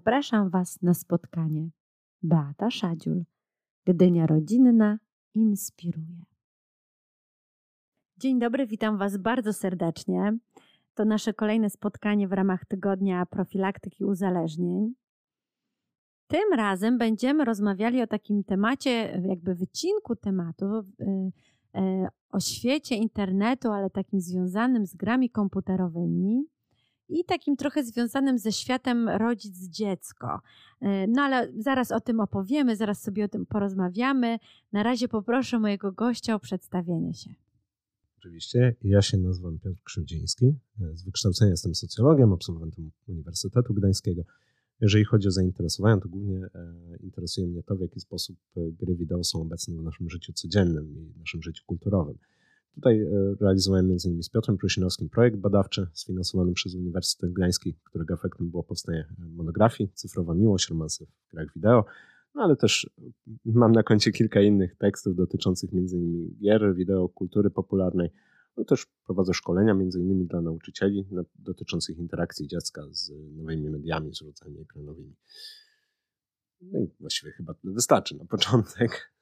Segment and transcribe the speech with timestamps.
[0.00, 1.70] Zapraszam Was na spotkanie.
[2.22, 3.24] Beata Szadziul,
[3.84, 4.98] Gdynia Rodzinna
[5.34, 6.24] inspiruje.
[8.16, 10.38] Dzień dobry, witam Was bardzo serdecznie.
[10.94, 14.94] To nasze kolejne spotkanie w ramach tygodnia profilaktyki uzależnień.
[16.26, 20.82] Tym razem będziemy rozmawiali o takim temacie, jakby wycinku tematu, y,
[21.80, 26.44] y, o świecie internetu, ale takim związanym z grami komputerowymi
[27.10, 30.40] i takim trochę związanym ze światem rodzic-dziecko.
[30.80, 34.38] E, no ale zaraz o tym opowiemy, zaraz sobie o tym porozmawiamy.
[34.72, 37.34] Na razie poproszę mojego gościa o przedstawienie się.
[38.18, 38.74] Oczywiście.
[38.82, 40.46] Ja się nazywam Piotr Krzywdziński.
[40.80, 44.22] E, z wykształcenia jestem socjologiem, absolwentem Uniwersytetu Gdańskiego.
[44.80, 49.24] Jeżeli chodzi o zainteresowania, to głównie e, interesuje mnie to, w jaki sposób gry wideo
[49.24, 52.18] są obecne w naszym życiu codziennym i w naszym życiu kulturowym.
[52.74, 54.22] Tutaj e, realizowałem m.in.
[54.22, 60.34] z Piotrem Prusinowskim projekt badawczy sfinansowany przez Uniwersytet Gdański, którego efektem było powstanie monografii Cyfrowa
[60.34, 61.84] Miłość, romansy w grach wideo,
[62.34, 62.90] no ale też
[63.44, 66.36] mam na koncie kilka innych tekstów dotyczących m.in.
[66.42, 68.10] gier, wideo, kultury popularnej.
[68.56, 70.26] No też prowadzę szkolenia m.in.
[70.26, 75.14] dla nauczycieli dotyczących interakcji dziecka z nowymi mediami, z rodzajami ekranowymi.
[76.60, 79.12] No i właściwie chyba wystarczy na początek.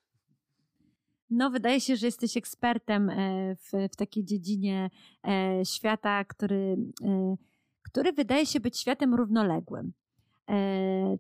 [1.31, 4.91] No, wydaje się, że jesteś ekspertem e, w, w takiej dziedzinie
[5.29, 7.37] e, świata, który, e,
[7.83, 9.93] który wydaje się być światem równoległym.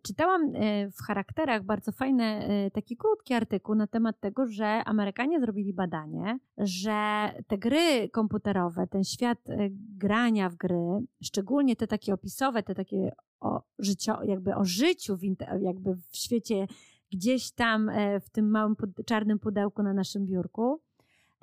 [0.02, 0.52] Czytałam
[0.92, 7.30] w charakterach bardzo fajny, taki krótki artykuł na temat tego, że Amerykanie zrobili badanie, że
[7.46, 9.38] te gry komputerowe, ten świat
[9.96, 15.22] grania w gry, szczególnie te takie opisowe, te takie o, życio, jakby o życiu w,
[15.60, 16.66] jakby w świecie
[17.12, 20.80] gdzieś tam e, w tym małym czarnym pudełku na naszym biurku,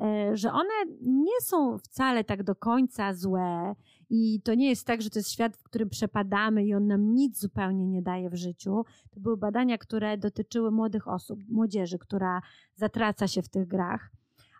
[0.01, 3.75] e, że one nie są wcale tak do końca złe
[4.09, 7.13] i to nie jest tak, że to jest świat, w którym przepadamy i on nam
[7.13, 8.85] nic zupełnie nie daje w życiu.
[9.11, 12.41] To były badania, które dotyczyły młodych osób, młodzieży, która
[12.75, 14.11] zatraca się w tych grach.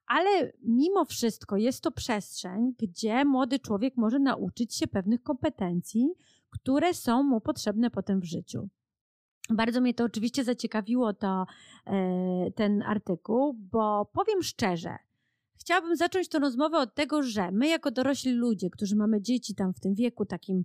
[0.08, 6.10] Ale mimo wszystko jest to przestrzeń, gdzie młody człowiek może nauczyć się pewnych kompetencji,
[6.50, 8.70] które są mu potrzebne potem w życiu.
[9.50, 11.46] Bardzo mnie to oczywiście zaciekawiło to,
[11.86, 14.98] e, ten artykuł, bo powiem szczerze,
[15.60, 19.74] chciałabym zacząć tę rozmowę od tego, że my jako dorośli ludzie, którzy mamy dzieci tam
[19.74, 20.64] w tym wieku takim,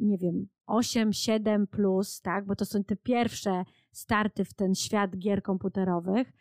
[0.00, 5.16] nie wiem, 8, 7 plus, tak, bo to są te pierwsze starty w ten świat
[5.18, 6.32] gier komputerowych,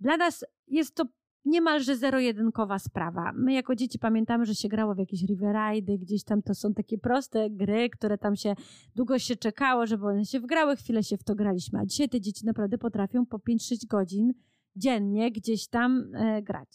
[0.00, 1.04] dla nas jest to
[1.44, 3.32] niemalże zero-jedynkowa sprawa.
[3.34, 6.98] My jako dzieci pamiętamy, że się grało w jakieś riverridy, gdzieś tam to są takie
[6.98, 8.54] proste gry, które tam się
[8.94, 11.78] długo się czekało, żeby one się wgrały, chwilę się w to graliśmy.
[11.78, 14.32] A dzisiaj te dzieci naprawdę potrafią po 5-6 godzin
[14.76, 16.68] dziennie gdzieś tam e, grać.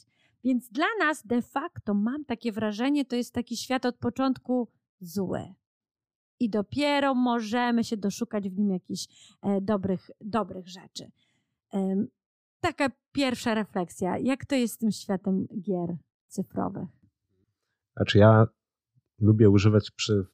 [0.44, 4.68] Więc dla nas de facto mam takie wrażenie, to jest taki świat od początku
[5.00, 5.54] zły.
[6.40, 9.08] I dopiero możemy się doszukać w nim jakichś
[9.42, 11.12] e, dobrych, dobrych rzeczy
[12.60, 14.18] taka pierwsza refleksja.
[14.18, 15.96] Jak to jest z tym światem gier
[16.28, 16.88] cyfrowych?
[17.96, 18.48] Znaczy ja
[19.22, 20.26] lubię używać przy,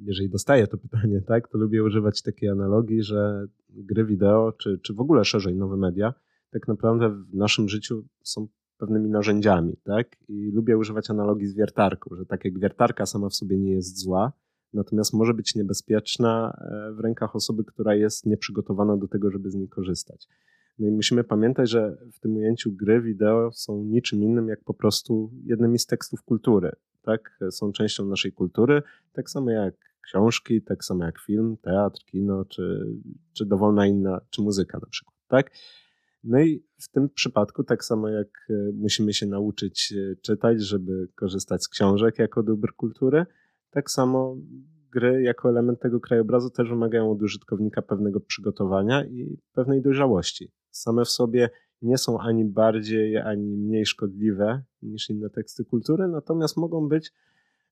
[0.00, 4.94] jeżeli dostaję to pytanie, tak, to lubię używać takiej analogii, że gry wideo, czy, czy
[4.94, 6.14] w ogóle szerzej nowe media,
[6.50, 8.48] tak naprawdę w naszym życiu są
[8.78, 10.16] pewnymi narzędziami, tak?
[10.28, 13.98] I lubię używać analogii z wiertarką, że tak jak wiertarka sama w sobie nie jest
[13.98, 14.32] zła,
[14.72, 19.54] natomiast może być niebezpieczna e, w rękach osoby, która jest nieprzygotowana do tego, żeby z
[19.54, 20.28] niej korzystać.
[20.80, 24.74] No i musimy pamiętać, że w tym ujęciu gry wideo są niczym innym jak po
[24.74, 26.70] prostu jednymi z tekstów kultury.
[27.02, 27.38] Tak?
[27.50, 28.82] Są częścią naszej kultury,
[29.12, 32.86] tak samo jak książki, tak samo jak film, teatr, kino, czy,
[33.32, 35.16] czy dowolna inna, czy muzyka na przykład.
[35.28, 35.50] Tak?
[36.24, 41.08] No i w tym przypadku, tak samo jak e, musimy się nauczyć e, czytać, żeby
[41.14, 43.26] korzystać z książek jako dóbr kultury,
[43.70, 44.36] tak samo
[44.90, 51.04] gry jako element tego krajobrazu też wymagają od użytkownika pewnego przygotowania i pewnej dojrzałości same
[51.04, 51.50] w sobie
[51.82, 57.12] nie są ani bardziej, ani mniej szkodliwe niż inne teksty kultury, natomiast mogą być,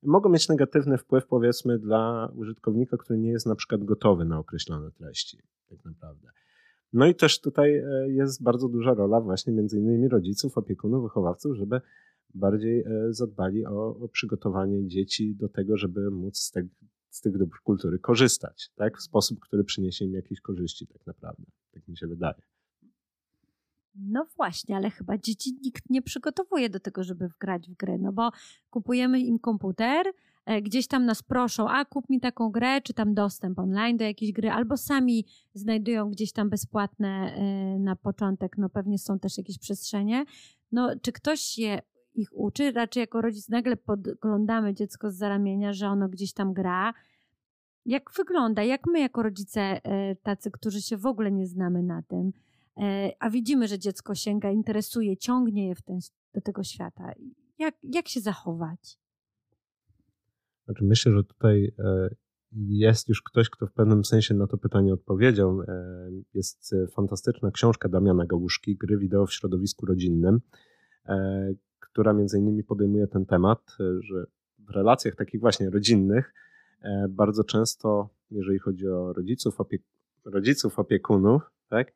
[0.02, 4.90] mogą mieć negatywny wpływ, powiedzmy, dla użytkownika, który nie jest na przykład gotowy na określone
[4.90, 5.38] treści,
[5.68, 6.28] tak naprawdę.
[6.92, 11.56] No i też tutaj e, jest bardzo duża rola właśnie między innymi rodziców, opiekunów, wychowawców,
[11.56, 11.80] żeby
[12.34, 16.62] bardziej e, zadbali o, o przygotowanie dzieci do tego, żeby móc z, te,
[17.10, 18.98] z tych dóbr kultury korzystać, tak?
[18.98, 21.44] W sposób, który przyniesie im jakieś korzyści tak naprawdę.
[21.72, 22.42] Tak mi się wydaje.
[23.94, 28.12] No właśnie, ale chyba dzieci nikt nie przygotowuje do tego, żeby wgrać w gry, no
[28.12, 28.30] bo
[28.70, 30.06] kupujemy im komputer,
[30.44, 34.04] e, gdzieś tam nas proszą, a kup mi taką grę, czy tam dostęp online do
[34.04, 39.38] jakiejś gry, albo sami znajdują gdzieś tam bezpłatne e, na początek, no pewnie są też
[39.38, 40.24] jakieś przestrzenie.
[40.72, 41.78] No, czy ktoś się
[42.18, 42.72] ich uczy?
[42.72, 46.94] Raczej jako rodzic nagle podglądamy dziecko z zaramienia, że ono gdzieś tam gra,
[47.88, 52.02] jak wygląda, jak my jako rodzice e, tacy, którzy się w ogóle nie znamy na
[52.02, 52.32] tym,
[52.76, 55.98] e, a widzimy, że dziecko sięga, interesuje, ciągnie je w ten,
[56.34, 57.12] do tego świata.
[57.58, 58.98] Jak, jak się zachować?
[60.64, 62.08] Znaczy myślę, że tutaj e,
[62.52, 65.60] jest już ktoś, kto w pewnym sensie na to pytanie odpowiedział.
[66.34, 70.40] Jest fantastyczna książka Damiana Gałuszki, Gry wideo w środowisku rodzinnym,
[71.98, 74.26] która między innymi podejmuje ten temat, że
[74.58, 76.32] w relacjach takich właśnie rodzinnych
[76.82, 79.82] E, bardzo często, jeżeli chodzi o rodziców, opiek
[80.24, 81.92] rodziców opiekunów, tak,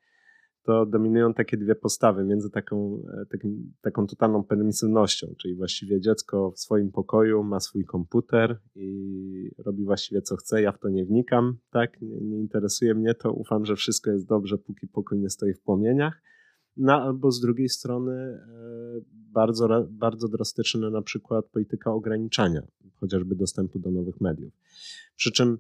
[0.62, 6.50] to dominują takie dwie postawy między taką, e, takim, taką totalną permisywnością, czyli właściwie dziecko
[6.50, 11.04] w swoim pokoju ma swój komputer i robi właściwie co chce, ja w to nie
[11.04, 15.30] wnikam, tak, nie, nie interesuje mnie to, ufam, że wszystko jest dobrze, póki pokój nie
[15.30, 16.22] stoi w płomieniach,
[16.76, 22.62] no albo z drugiej strony e, bardzo, bardzo drastyczna na przykład polityka ograniczania
[22.94, 24.52] chociażby dostępu do nowych mediów.
[25.16, 25.58] Przy czym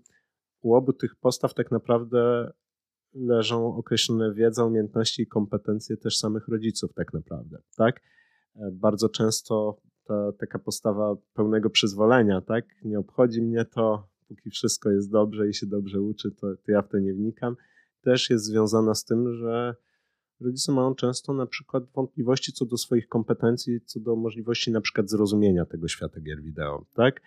[0.60, 2.52] u obu tych postaw tak naprawdę
[3.14, 8.00] leżą określone wiedza, umiejętności i kompetencje też samych rodziców tak naprawdę, tak?
[8.56, 12.64] E, bardzo często ta taka postawa pełnego przyzwolenia, tak?
[12.84, 16.82] Nie obchodzi mnie to, póki wszystko jest dobrze i się dobrze uczy, to, to ja
[16.82, 17.56] w to nie wnikam,
[18.00, 19.74] też jest związana z tym, że
[20.42, 25.10] rodzice mają często na przykład wątpliwości co do swoich kompetencji, co do możliwości na przykład
[25.10, 27.20] zrozumienia tego świata gier wideo, tak?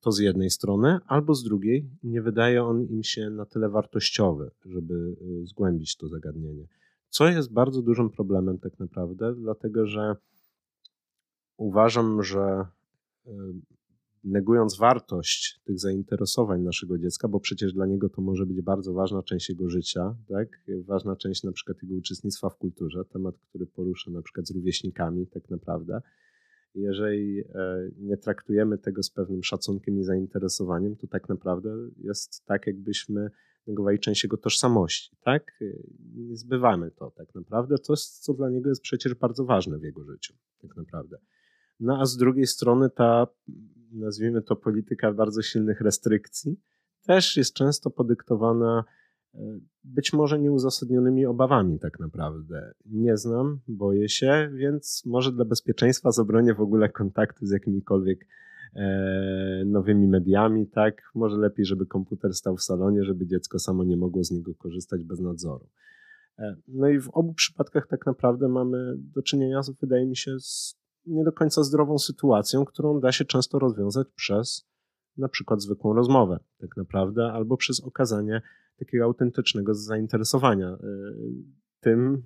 [0.00, 4.50] To z jednej strony, albo z drugiej nie wydaje on im się na tyle wartościowy,
[4.64, 6.66] żeby y, zgłębić to zagadnienie.
[7.08, 10.16] Co jest bardzo dużym problemem tak naprawdę, dlatego że
[11.56, 12.66] uważam, że
[14.28, 19.22] negując wartość tych zainteresowań naszego dziecka, bo przecież dla niego to może być bardzo ważna
[19.22, 20.62] część jego życia, tak?
[20.84, 25.26] ważna część na przykład jego uczestnictwa w kulturze, temat, który porusza na przykład z rówieśnikami
[25.26, 26.00] tak naprawdę.
[26.74, 27.44] Jeżeli e,
[27.98, 33.30] nie traktujemy tego z pewnym szacunkiem i zainteresowaniem, to tak naprawdę jest tak, jakbyśmy
[33.66, 35.58] negowali część jego tożsamości, tak?
[36.14, 37.76] Nie zbywamy to tak naprawdę.
[37.88, 41.18] Jest, co dla niego jest przecież bardzo ważne w jego życiu, tak naprawdę.
[41.80, 43.26] No a z drugiej strony ta
[43.92, 46.60] nazwijmy to polityka bardzo silnych restrykcji,
[47.06, 48.84] też jest często podyktowana
[49.34, 49.38] e,
[49.84, 52.74] być może nieuzasadnionymi obawami tak naprawdę.
[52.86, 58.26] Nie znam, boję się, więc może dla bezpieczeństwa zabronię w ogóle kontaktu z jakimikolwiek
[58.74, 61.10] e, nowymi mediami, tak?
[61.14, 65.04] Może lepiej, żeby komputer stał w salonie, żeby dziecko samo nie mogło z niego korzystać
[65.04, 65.68] bez nadzoru.
[66.38, 70.78] E, no i w obu przypadkach tak naprawdę mamy do czynienia, wydaje mi się, z
[71.08, 74.68] nie do końca zdrową sytuacją, którą da się często rozwiązać przez
[75.16, 78.42] na przykład zwykłą rozmowę, tak naprawdę, albo przez okazanie
[78.78, 80.78] takiego autentycznego zainteresowania y,
[81.80, 82.22] tym,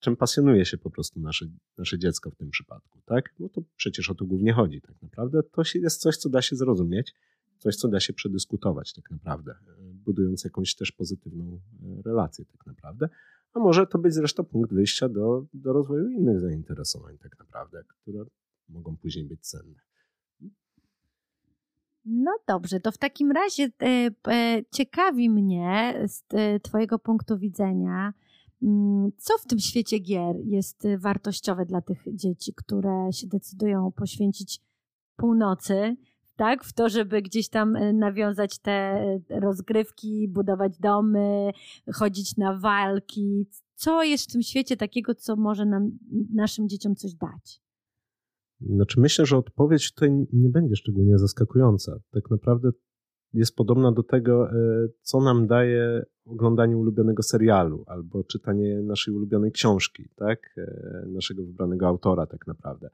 [0.00, 1.46] czym pasjonuje się po prostu nasze,
[1.78, 3.34] nasze dziecko w tym przypadku, tak?
[3.38, 5.42] No to przecież o to głównie chodzi, tak naprawdę.
[5.42, 7.14] To jest coś, co da się zrozumieć,
[7.58, 11.60] coś, co da się przedyskutować, tak naprawdę, y, budując jakąś też pozytywną
[11.98, 13.08] y, relację, tak naprawdę
[13.54, 18.24] a może to być zresztą punkt wyjścia do, do rozwoju innych zainteresowań, tak naprawdę, które
[18.68, 19.74] mogą później być cenne.
[22.04, 28.12] No dobrze, to w takim razie e, e, ciekawi mnie z e, Twojego punktu widzenia,
[28.62, 34.60] mm, co w tym świecie gier jest wartościowe dla tych dzieci, które się decydują poświęcić
[35.16, 35.96] północy
[36.36, 36.64] tak?
[36.64, 41.50] W to, żeby gdzieś tam e, nawiązać te e, rozgrywki, budować domy,
[41.94, 43.46] chodzić na walki.
[43.74, 45.90] Co jest w tym świecie takiego, co może nam,
[46.34, 47.62] naszym dzieciom coś dać?
[48.60, 51.98] Znaczy myślę, że odpowiedź tutaj nie będzie szczególnie zaskakująca.
[52.10, 52.70] Tak naprawdę
[53.32, 54.54] jest podobna do tego, e,
[55.00, 60.56] co nam daje oglądanie ulubionego serialu albo czytanie naszej ulubionej książki, tak?
[61.06, 62.90] Naszego wybranego autora tak naprawdę.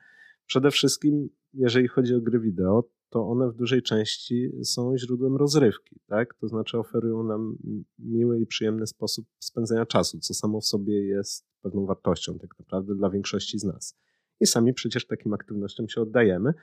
[0.46, 6.00] Przede wszystkim, jeżeli chodzi o gry wideo, to one w dużej części są źródłem rozrywki,
[6.06, 6.34] tak?
[6.34, 7.56] To znaczy oferują nam
[7.98, 12.94] miły i przyjemny sposób spędzenia czasu, co samo w sobie jest pewną wartością tak naprawdę
[12.94, 13.96] dla większości z nas.
[14.40, 16.54] I sami przecież takim aktywnościom się oddajemy,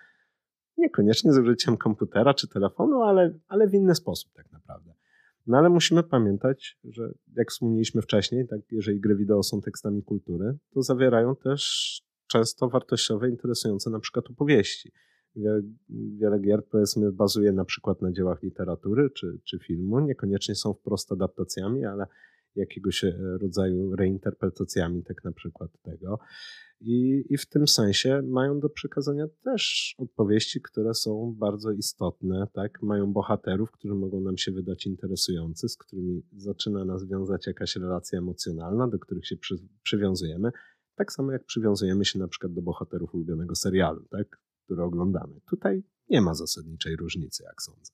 [0.77, 4.93] niekoniecznie z użyciem komputera czy telefonu, ale, ale w inny sposób tak naprawdę.
[5.47, 10.57] No ale musimy pamiętać, że jak wspomnieliśmy wcześniej, tak, jeżeli gry wideo są tekstami kultury,
[10.73, 14.91] to zawierają też często wartościowe, interesujące na przykład opowieści
[15.35, 19.99] wiele, wiele gier powiedzmy bazuje na przykład na dziełach literatury czy, czy filmu.
[19.99, 22.05] Niekoniecznie są wprost adaptacjami, ale
[22.55, 26.19] jakiegoś e, rodzaju reinterpretacjami tak na przykład tego.
[26.79, 32.81] I, I w tym sensie mają do przekazania też opowieści, które są bardzo istotne, tak?
[32.81, 38.19] Mają bohaterów, którzy mogą nam się wydać interesujący, z którymi zaczyna nas wiązać jakaś relacja
[38.19, 40.51] emocjonalna, do których się przy, przywiązujemy.
[40.95, 44.39] Tak samo jak przywiązujemy się na przykład do bohaterów ulubionego serialu, tak?
[44.67, 45.33] Które oglądamy.
[45.49, 47.93] Tutaj nie ma zasadniczej różnicy, jak sądzę.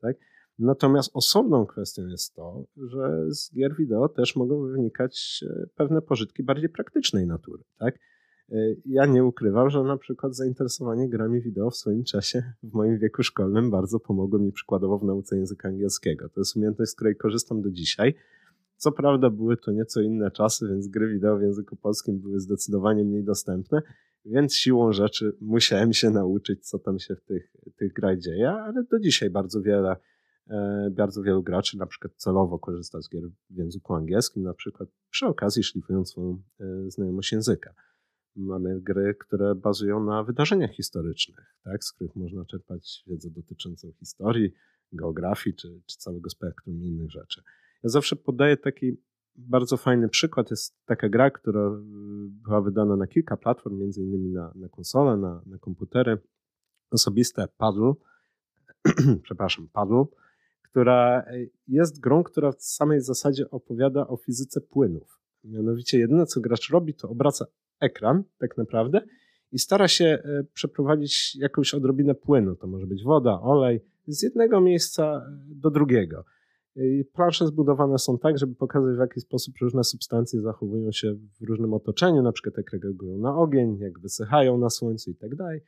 [0.00, 0.16] Tak?
[0.58, 6.42] Natomiast osobną kwestią jest to, że z gier wideo też mogą wynikać e, pewne pożytki
[6.42, 7.64] bardziej praktycznej natury.
[7.78, 7.98] Tak?
[8.52, 12.98] E, ja nie ukrywam, że na przykład zainteresowanie grami wideo w swoim czasie, w moim
[12.98, 16.28] wieku szkolnym, bardzo pomogło mi przykładowo w nauce języka angielskiego.
[16.28, 18.14] To jest umiejętność, z której korzystam do dzisiaj.
[18.76, 23.04] Co prawda były to nieco inne czasy, więc gry wideo w języku polskim były zdecydowanie
[23.04, 23.82] mniej dostępne,
[24.26, 28.84] więc siłą rzeczy musiałem się nauczyć, co tam się w tych, tych grach dzieje, ale
[28.84, 29.96] do dzisiaj bardzo wiele,
[30.50, 34.88] e, bardzo wielu graczy na przykład celowo korzysta z gier w języku angielskim, na przykład
[35.10, 37.74] przy okazji szlifując swoją e, znajomość języka.
[38.36, 44.52] Mamy gry, które bazują na wydarzeniach historycznych, tak, z których można czerpać wiedzę dotyczącą historii,
[44.92, 47.42] geografii czy, czy całego spektrum innych rzeczy.
[47.82, 48.96] Ja zawsze podaję taki
[49.38, 50.50] bardzo fajny przykład.
[50.50, 51.72] Jest taka gra, która y,
[52.28, 56.18] była wydana na kilka platform, między innymi na, na konsole, na, na komputery.
[56.90, 57.92] Osobiste Paddle,
[59.22, 60.04] przepraszam, Paddle,
[60.62, 61.24] która
[61.68, 65.20] jest grą, która w samej zasadzie opowiada o fizyce płynów.
[65.44, 67.46] Mianowicie jedyne, co gracz robi, to obraca
[67.80, 69.00] ekran tak naprawdę
[69.52, 72.56] i stara się e, przeprowadzić jakąś odrobinę płynu.
[72.56, 76.24] To może być woda, olej, z jednego miejsca do drugiego.
[77.12, 81.74] Plansze zbudowane są tak, żeby pokazać, w jaki sposób różne substancje zachowują się w różnym
[81.74, 85.60] otoczeniu, na przykład jak reagują na ogień, jak wysychają na słońcu i tak dalej.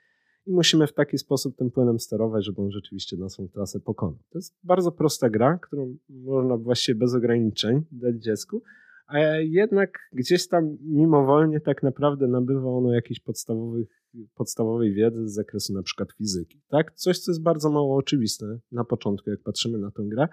[0.47, 4.19] I musimy w taki sposób tym płynem sterować, żeby on rzeczywiście naszą trasę pokonał.
[4.31, 8.63] To jest bardzo prosta gra, którą można właściwie bez ograniczeń dać dziecku,
[9.07, 13.89] a jednak gdzieś tam mimowolnie tak naprawdę nabywa ono jakiejś podstawowych,
[14.35, 16.61] podstawowej wiedzy z zakresu na przykład fizyki.
[16.69, 16.93] Tak?
[16.95, 20.29] Coś, co jest bardzo mało oczywiste na początku, jak patrzymy na tę grę,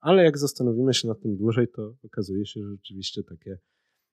[0.00, 3.58] ale jak zastanowimy się nad tym dłużej, to okazuje się, że rzeczywiście takie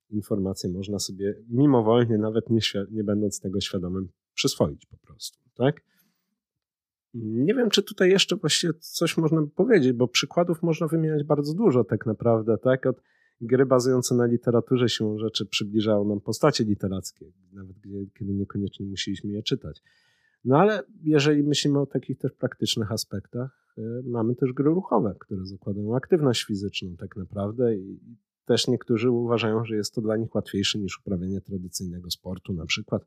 [0.10, 2.60] informacje można sobie mimowolnie, nawet nie,
[2.92, 5.82] nie będąc tego świadomym, przyswoić po prostu, tak?
[7.14, 11.54] Nie wiem, czy tutaj jeszcze właściwie coś można by powiedzieć, bo przykładów można wymieniać bardzo
[11.54, 12.86] dużo tak naprawdę, tak?
[12.86, 13.02] Od
[13.42, 17.76] gry bazujące na literaturze siłą rzeczy przybliżają nam postacie literackie, nawet
[18.20, 19.84] kiedy niekoniecznie musieliśmy je czytać.
[20.46, 23.67] No ale jeżeli myślimy o takich też praktycznych aspektach,
[24.04, 28.00] mamy też gry ruchowe, które zakładają aktywność fizyczną tak naprawdę i
[28.46, 33.06] też niektórzy uważają, że jest to dla nich łatwiejsze niż uprawianie tradycyjnego sportu na przykład,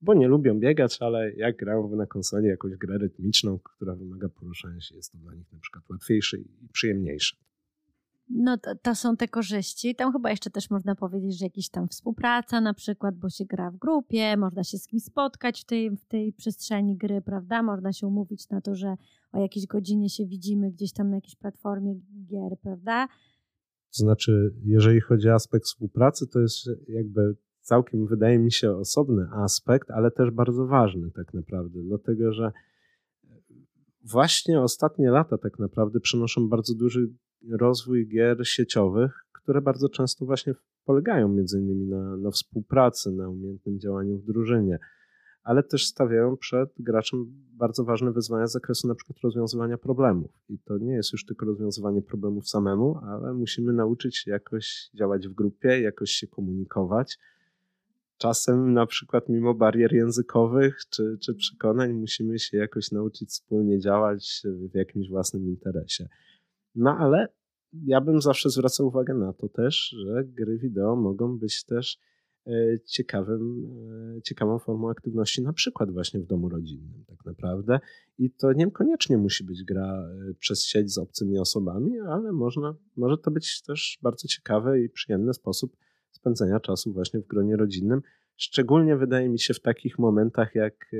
[0.00, 4.80] bo nie lubią biegać, ale jak grają na konsoli jakąś grę rytmiczną, która wymaga poruszania
[4.80, 7.36] się, jest to dla nich na przykład łatwiejsze i przyjemniejsze.
[8.28, 9.94] No to, to, są te korzyści.
[9.94, 13.70] Tam chyba jeszcze też można powiedzieć, że jakaś tam współpraca na przykład, bo się gra
[13.70, 17.62] w grupie, można się z kimś spotkać w tej, w tej przestrzeni gry, prawda?
[17.62, 18.96] Można się umówić na to, że
[19.32, 21.94] o jakiejś godzinie się widzimy gdzieś tam na jakiejś platformie
[22.26, 23.08] gier, prawda?
[23.96, 26.56] To znaczy, jeżeli chodzi o aspekt współpracy, to jest
[26.88, 32.52] jakby całkiem, wydaje mi się, osobny aspekt, ale też bardzo ważny tak naprawdę, dlatego że
[34.04, 37.08] właśnie ostatnie lata tak naprawdę przynoszą bardzo duży
[37.50, 43.80] rozwój gier sieciowych, które bardzo często właśnie polegają między innymi na, na współpracy, na umiejętnym
[43.80, 44.78] działaniu w drużynie,
[45.42, 50.30] ale też stawiają przed graczem bardzo ważne wyzwania z zakresu na przykład rozwiązywania problemów.
[50.48, 55.28] I to nie jest już tylko rozwiązywanie problemów samemu, ale musimy nauczyć się jakoś działać
[55.28, 57.18] w grupie, jakoś się komunikować.
[58.18, 64.42] Czasem na przykład mimo barier językowych czy, czy przekonań musimy się jakoś nauczyć wspólnie działać
[64.44, 66.08] w jakimś własnym interesie.
[66.74, 67.28] No ale
[67.72, 71.98] ja bym zawsze zwracał uwagę na to też, że gry wideo mogą być też
[72.46, 73.66] e, ciekawym,
[74.16, 77.80] e, ciekawą formą aktywności, na przykład właśnie w domu rodzinnym, tak naprawdę.
[78.18, 83.18] I to niekoniecznie musi być gra e, przez sieć z obcymi osobami, ale można, może
[83.18, 85.76] to być też bardzo ciekawy i przyjemny sposób
[86.10, 88.02] spędzenia czasu właśnie w gronie rodzinnym.
[88.36, 90.92] Szczególnie wydaje mi się w takich momentach, jak,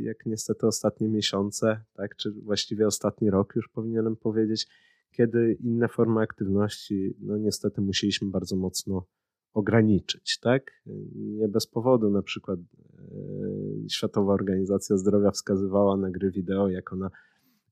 [0.00, 4.68] jak niestety ostatnie miesiące, tak, czy właściwie ostatni rok, już powinienem powiedzieć,
[5.16, 9.06] kiedy inne formy aktywności, no niestety musieliśmy bardzo mocno
[9.52, 10.82] ograniczyć, tak?
[11.14, 17.10] Nie bez powodu na przykład e, Światowa Organizacja Zdrowia wskazywała na gry wideo jako na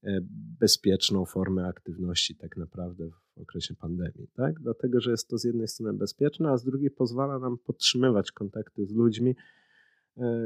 [0.02, 0.20] e,
[0.60, 4.60] bezpieczną formę aktywności tak naprawdę w okresie pandemii, tak?
[4.60, 8.86] Dlatego, że jest to z jednej strony bezpieczne, a z drugiej pozwala nam podtrzymywać kontakty
[8.86, 9.36] z ludźmi,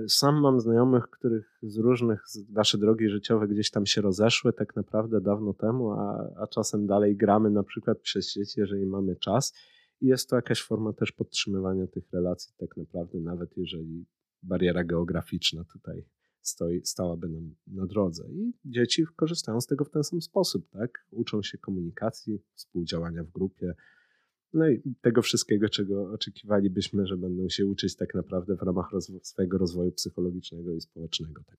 [0.08, 5.20] sam mam znajomych, których z różnych nasze drogi życiowe gdzieś tam się rozeszły tak naprawdę
[5.20, 9.54] dawno temu, a, a czasem dalej gramy na przykład przez sieć, jeżeli mamy czas.
[10.00, 14.06] I jest to jakaś forma też podtrzymywania tych relacji tak naprawdę, nawet jeżeli
[14.42, 16.04] bariera geograficzna tutaj
[16.40, 18.24] stoi, stałaby nam na drodze.
[18.30, 21.06] I dzieci korzystają z tego w ten sam sposób, tak?
[21.10, 23.74] Uczą się komunikacji, współdziałania w grupie,
[24.52, 29.18] no i tego wszystkiego, czego oczekiwalibyśmy, że będą się uczyć tak naprawdę w ramach rozwo
[29.22, 31.42] swojego rozwoju psychologicznego i społecznego.
[31.46, 31.56] Tak.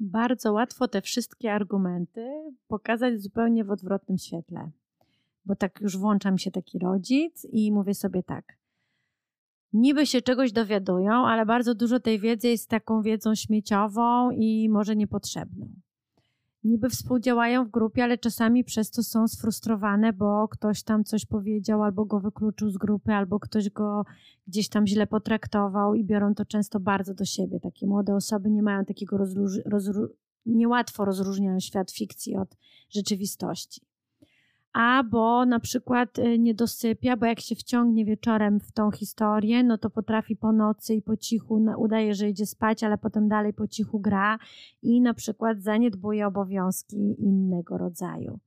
[0.00, 2.26] Bardzo łatwo te wszystkie argumenty
[2.68, 4.70] pokazać zupełnie w odwrotnym świetle.
[5.44, 8.58] Bo tak już włączam się taki rodzic i mówię sobie tak.
[9.72, 14.96] Niby się czegoś dowiadują, ale bardzo dużo tej wiedzy jest taką wiedzą śmieciową i może
[14.96, 15.68] niepotrzebną
[16.68, 21.82] niby współdziałają w grupie, ale czasami przez to są sfrustrowane, bo ktoś tam coś powiedział,
[21.82, 24.04] albo go wykluczył z grupy, albo ktoś go
[24.46, 27.60] gdzieś tam źle potraktował i biorą to często bardzo do siebie.
[27.60, 30.08] Takie młode osoby nie mają takiego rozróż-
[30.46, 32.56] niełatwo rozróżniają świat fikcji od
[32.90, 33.87] rzeczywistości
[34.72, 39.78] albo na przykład y, nie dosypia, bo jak się wciągnie wieczorem w tą historię, no
[39.78, 43.68] to potrafi po nocy i po cichu udaje, że idzie spać, ale potem dalej po
[43.68, 44.38] cichu gra
[44.82, 48.38] i na przykład zaniedbuje obowiązki innego rodzaju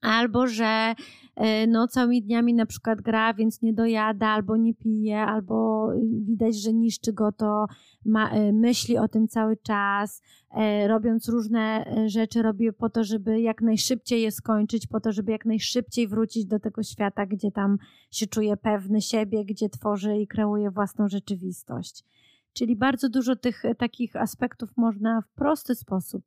[0.00, 0.94] albo że
[1.36, 6.62] e, no, całymi dniami na przykład gra, więc nie dojada, albo nie pije, albo widać,
[6.62, 7.66] że niszczy go to,
[8.04, 13.40] ma, e, myśli o tym cały czas, e, robiąc różne rzeczy, robi po to, żeby
[13.40, 17.78] jak najszybciej je skończyć, po to, żeby jak najszybciej wrócić do tego świata, gdzie tam
[18.10, 22.04] się czuje pewny siebie, gdzie tworzy i kreuje własną rzeczywistość.
[22.52, 26.24] Czyli bardzo dużo tych takich aspektów można w prosty sposób.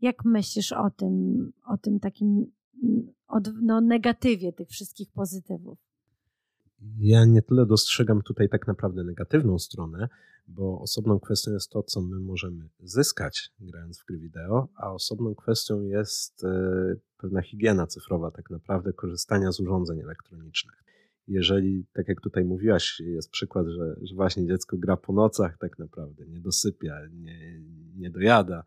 [0.00, 2.46] Jak myślisz o tym, o tym takim
[3.28, 5.78] od, no, negatywie tych wszystkich pozytywów.
[6.98, 10.08] Ja nie tyle dostrzegam tutaj tak naprawdę negatywną stronę,
[10.48, 15.34] bo osobną kwestią jest to, co my możemy zyskać grając w gry wideo, a osobną
[15.34, 20.84] kwestią jest e, pewna higiena cyfrowa, tak naprawdę korzystania z urządzeń elektronicznych.
[21.28, 25.78] Jeżeli, tak jak tutaj mówiłaś, jest przykład, że, że właśnie dziecko gra po nocach, tak
[25.78, 27.60] naprawdę nie dosypia, nie,
[27.96, 28.64] nie dojada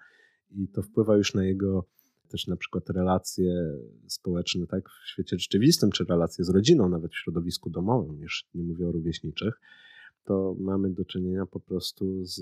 [0.51, 1.85] i to wpływa już na jego
[2.31, 7.17] też na przykład relacje społeczne tak, w świecie rzeczywistym, czy relacje z rodziną, nawet w
[7.17, 9.59] środowisku domowym, już nie mówię o rówieśniczych,
[10.23, 12.41] to mamy do czynienia po prostu z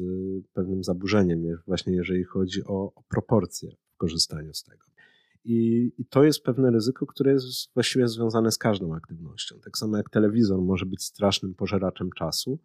[0.53, 4.85] pewnym zaburzeniem, właśnie jeżeli chodzi o, o proporcje w korzystaniu z tego.
[5.45, 9.59] I, I, to jest pewne ryzyko, które jest właściwie związane z każdą aktywnością.
[9.63, 12.59] Tak samo jak telewizor może być strasznym pożeraczem czasu,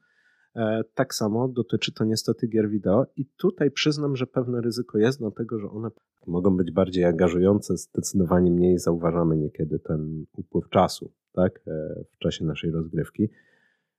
[0.95, 5.59] tak samo dotyczy to niestety gier wideo i tutaj przyznam, że pewne ryzyko jest, dlatego
[5.59, 5.91] że one
[6.27, 12.45] mogą być bardziej angażujące, zdecydowanie mniej zauważamy niekiedy ten upływ czasu tak, e, w czasie
[12.45, 13.29] naszej rozgrywki.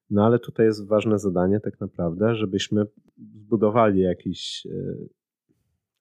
[0.09, 2.85] No ale tutaj jest ważne zadanie tak naprawdę, żebyśmy
[3.17, 4.95] zbudowali jakiś e,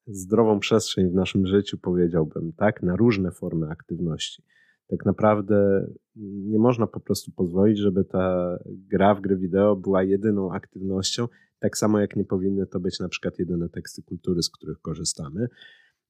[0.06, 4.42] zdrową przestrzeń w naszym życiu, powiedziałbym, tak, na różne formy aktywności.
[4.86, 5.86] Tak naprawdę
[6.24, 11.78] nie można po prostu pozwolić, żeby ta gra w gry wideo była jedyną aktywnością, tak
[11.78, 15.48] samo jak nie powinny to być na przykład jedyne teksty kultury, z których korzystamy.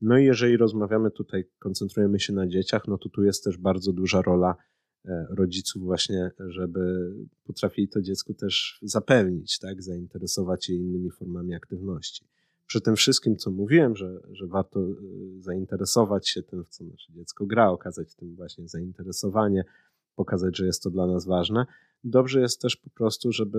[0.01, 3.93] No i jeżeli rozmawiamy tutaj, koncentrujemy się na dzieciach, no to tu jest też bardzo
[3.93, 4.57] duża rola
[5.05, 7.13] e, rodziców właśnie, żeby
[7.45, 12.27] potrafili to dziecku też zapewnić, tak, zainteresować je innymi formami aktywności.
[12.67, 14.95] Przy tym wszystkim, co mówiłem, że, że warto e,
[15.41, 19.65] zainteresować się tym, w co nasze dziecko gra, okazać tym właśnie zainteresowanie,
[20.17, 21.67] pokazać, że jest to dla nas ważne,
[22.05, 23.59] dobrze jest też po prostu, żeby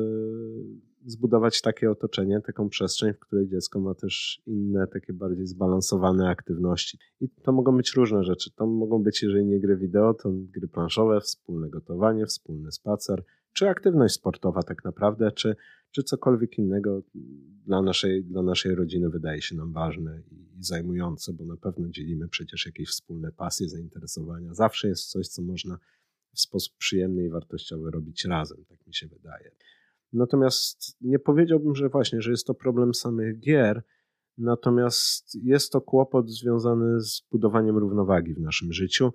[1.06, 6.98] zbudować takie otoczenie, taką przestrzeń, w której dziecko ma też inne, takie bardziej zbalansowane aktywności.
[7.22, 8.52] I to mogą być różne rzeczy.
[8.56, 13.70] To mogą być, jeżeli nie gry wideo, to gry planszowe, wspólne gotowanie, wspólny spacer, czy
[13.70, 15.56] aktywność sportowa tak naprawdę, czy,
[15.96, 17.02] czy cokolwiek innego
[17.66, 22.28] dla naszej, dla naszej rodziny wydaje się nam ważne i zajmujące, bo na pewno dzielimy
[22.28, 24.54] przecież jakieś wspólne pasje, zainteresowania.
[24.54, 25.80] Zawsze jest coś, co można
[26.34, 29.52] w sposób przyjemny i wartościowy robić razem, tak mi się wydaje.
[30.14, 33.84] Natomiast nie powiedziałbym, że właśnie, że jest to problem samych gier,
[34.38, 39.14] natomiast jest to kłopot związany z budowaniem równowagi w naszym życiu.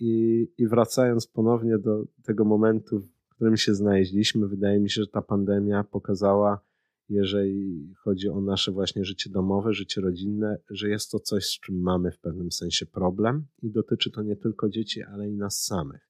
[0.00, 3.02] I, I wracając ponownie do tego momentu,
[3.34, 6.60] w którym się znaleźliśmy, wydaje mi się, że ta pandemia pokazała,
[7.08, 11.80] jeżeli chodzi o nasze właśnie życie domowe, życie rodzinne, że jest to coś, z czym
[11.80, 16.08] mamy w pewnym sensie problem i dotyczy to nie tylko dzieci, ale i nas samych.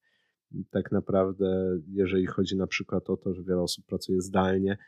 [0.71, 4.79] Tak naprawdę, jeżeli chodzi na przykład o to, że wiele osób pracuje zdalnie,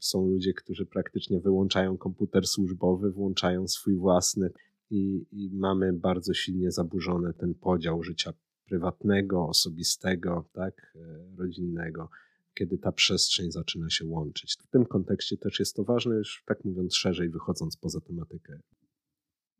[0.00, 4.50] są ludzie, którzy praktycznie wyłączają komputer służbowy, włączają swój własny
[4.90, 8.32] i, i mamy bardzo silnie zaburzony ten podział życia
[8.74, 12.08] prywatnego, osobistego, tak, e, rodzinnego,
[12.54, 14.56] kiedy ta przestrzeń zaczyna się łączyć.
[14.60, 18.58] W tym kontekście też jest to ważne, już tak mówiąc szerzej, wychodząc poza tematykę.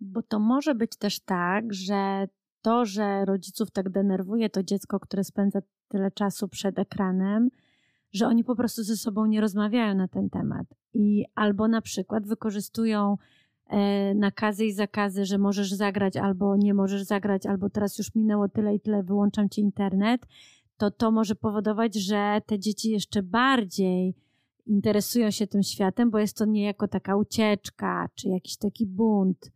[0.01, 2.29] Bo to może być też tak, że
[2.63, 7.49] to, że rodziców tak denerwuje to dziecko, które spędza tyle czasu przed ekranem,
[8.13, 10.67] że oni po prostu ze sobą nie rozmawiają na ten temat.
[10.95, 13.17] I albo na przykład wykorzystują
[14.15, 18.75] nakazy i zakazy, że możesz zagrać albo nie możesz zagrać, albo teraz już minęło tyle
[18.75, 20.27] i tyle, wyłączam ci internet,
[20.77, 24.15] to to może powodować, że te dzieci jeszcze bardziej
[24.67, 29.53] interesują się tym światem, bo jest to niejako taka ucieczka, czy jakiś taki bunt.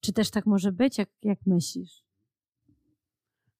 [0.00, 2.04] Czy też tak może być, jak, jak myślisz?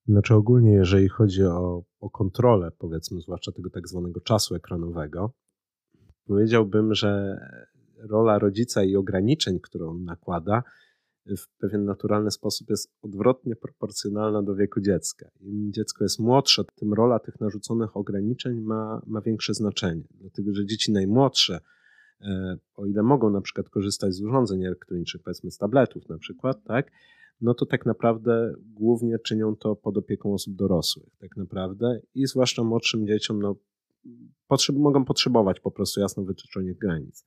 [0.07, 5.33] Znaczy ogólnie, jeżeli chodzi o, o kontrolę, powiedzmy, zwłaszcza tego tak zwanego czasu ekranowego,
[6.25, 7.39] powiedziałbym, że
[8.09, 10.63] rola rodzica i ograniczeń, które on nakłada,
[11.25, 15.29] w pewien naturalny sposób jest odwrotnie proporcjonalna do wieku dziecka.
[15.39, 20.03] Im dziecko jest młodsze, tym rola tych narzuconych ograniczeń ma, ma większe znaczenie.
[20.11, 21.59] Dlatego, że dzieci najmłodsze,
[22.21, 26.63] e, o ile mogą na przykład korzystać z urządzeń elektronicznych, powiedzmy z tabletów na przykład,
[26.63, 26.91] tak,
[27.41, 32.63] no to tak naprawdę głównie czynią to pod opieką osób dorosłych, tak naprawdę i zwłaszcza
[32.63, 33.55] młodszym dzieciom, no,
[34.47, 37.25] potrzeb, mogą potrzebować po prostu jasno wytyczonych granic.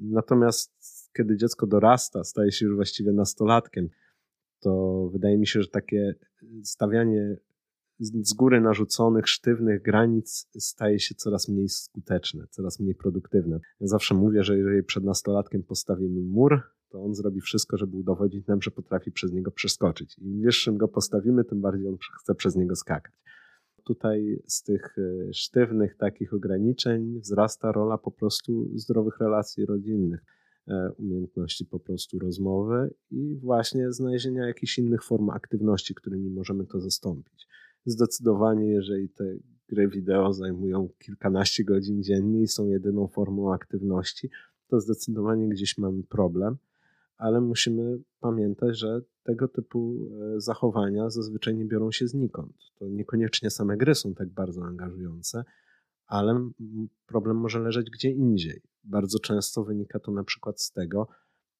[0.00, 0.72] Natomiast
[1.16, 3.88] kiedy dziecko dorasta, staje się już właściwie nastolatkiem,
[4.60, 6.14] to wydaje mi się, że takie
[6.64, 7.36] stawianie
[8.00, 13.60] z góry narzuconych, sztywnych granic staje się coraz mniej skuteczne, coraz mniej produktywne.
[13.80, 18.46] Ja zawsze mówię, że jeżeli przed nastolatkiem postawimy mur, to on zrobi wszystko, żeby udowodnić
[18.46, 20.18] nam, że potrafi przez niego przeskoczyć.
[20.18, 23.12] Im wyższym go postawimy, tym bardziej on chce przez niego skakać.
[23.84, 30.20] Tutaj z tych e, sztywnych takich ograniczeń wzrasta rola po prostu zdrowych relacji rodzinnych,
[30.68, 36.80] e, umiejętności po prostu rozmowy i właśnie znalezienia jakichś innych form aktywności, którymi możemy to
[36.80, 37.48] zastąpić.
[37.84, 39.24] Zdecydowanie, jeżeli te
[39.68, 44.30] gry wideo zajmują kilkanaście godzin dziennie i są jedyną formą aktywności,
[44.68, 46.56] to zdecydowanie gdzieś mamy problem
[47.20, 52.56] ale musimy pamiętać, że tego typu e, zachowania zazwyczaj nie biorą się znikąd.
[52.78, 55.44] To niekoniecznie same gry są tak bardzo angażujące,
[56.06, 56.50] ale
[57.06, 58.62] problem może leżeć gdzie indziej.
[58.84, 61.08] Bardzo często wynika to na przykład z tego,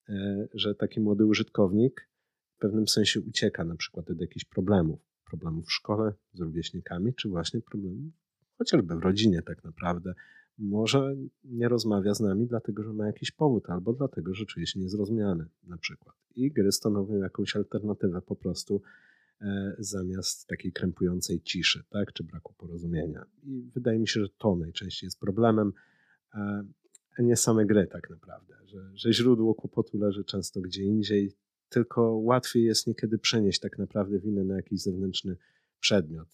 [0.08, 2.08] e, że taki młody użytkownik
[2.56, 5.00] w pewnym sensie ucieka na przykład od jakichś problemów.
[5.24, 8.12] Problemów w szkole z rówieśnikami, czy właśnie problemów
[8.58, 10.14] chociażby w rodzinie tak naprawdę,
[10.60, 14.80] może nie rozmawia z nami, dlatego że ma jakiś powód, albo dlatego, że czuje się
[14.80, 16.16] niezrozumiany, na przykład.
[16.36, 18.82] I gry stanowią jakąś alternatywę po prostu
[19.40, 23.24] e, zamiast takiej krępującej ciszy, tak, czy braku porozumienia.
[23.42, 25.72] I wydaje mi się, że to najczęściej jest problemem,
[26.34, 26.64] e,
[27.18, 31.32] a nie same gry tak naprawdę, że, że źródło kłopotu leży często gdzie indziej,
[31.68, 35.36] tylko łatwiej jest niekiedy przenieść tak naprawdę winę na jakiś zewnętrzny
[35.80, 36.28] przedmiot,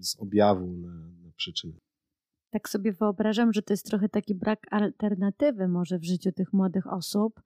[0.00, 1.74] z objawu na, na przyczynę
[2.52, 6.92] tak sobie wyobrażam, że to jest trochę taki brak alternatywy może w życiu tych młodych
[6.92, 7.40] osób,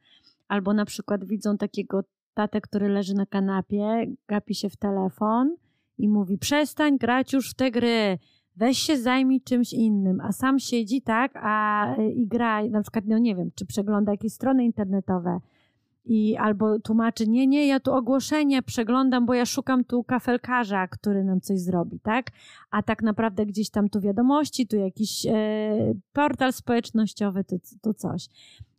[0.49, 2.01] albo na przykład widzą takiego
[2.35, 5.57] tatę, który leży na kanapie, gapi się w telefon
[5.99, 8.19] i mówi przestań grać już w te gry,
[8.57, 13.19] weź się zajmij czymś innym, a sam siedzi tak, a i gra, na przykład, no
[13.19, 15.40] nie wiem, czy przegląda jakieś strony internetowe,
[16.07, 21.25] i albo tłumaczy, nie, nie, ja tu ogłoszenie przeglądam, bo ja szukam tu kafelkarza, który
[21.25, 22.31] nam coś zrobi, tak?
[22.71, 28.29] A tak naprawdę gdzieś tam tu wiadomości, tu jakiś e, portal społecznościowy, tu, tu coś.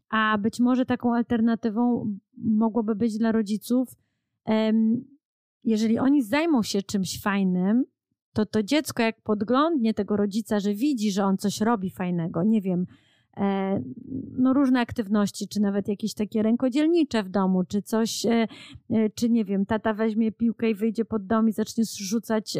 [0.09, 3.95] A być może taką alternatywą mogłoby być dla rodziców,
[5.63, 7.85] jeżeli oni zajmą się czymś fajnym,
[8.33, 12.61] to to dziecko jak podglądnie tego rodzica, że widzi, że on coś robi fajnego, nie
[12.61, 12.85] wiem,
[14.37, 18.47] no, różne aktywności, czy nawet jakieś takie rękodzielnicze w domu, czy coś, e,
[18.89, 22.57] e, czy nie wiem, tata weźmie piłkę i wyjdzie pod dom i zacznie rzucać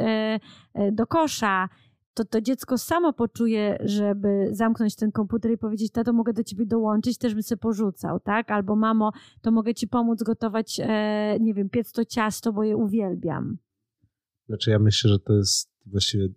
[0.92, 1.70] do kosza,
[2.14, 6.66] to to dziecko samo poczuje, żeby zamknąć ten komputer i powiedzieć, tato, mogę do ciebie
[6.66, 8.52] dołączyć, też bym sobie porzucał, tak?
[8.52, 9.12] Albo mamo,
[9.42, 10.82] to mogę ci pomóc gotować,
[11.40, 13.58] nie wiem, piec to ciasto, bo je uwielbiam.
[14.48, 16.28] Znaczy ja myślę, że to jest właściwie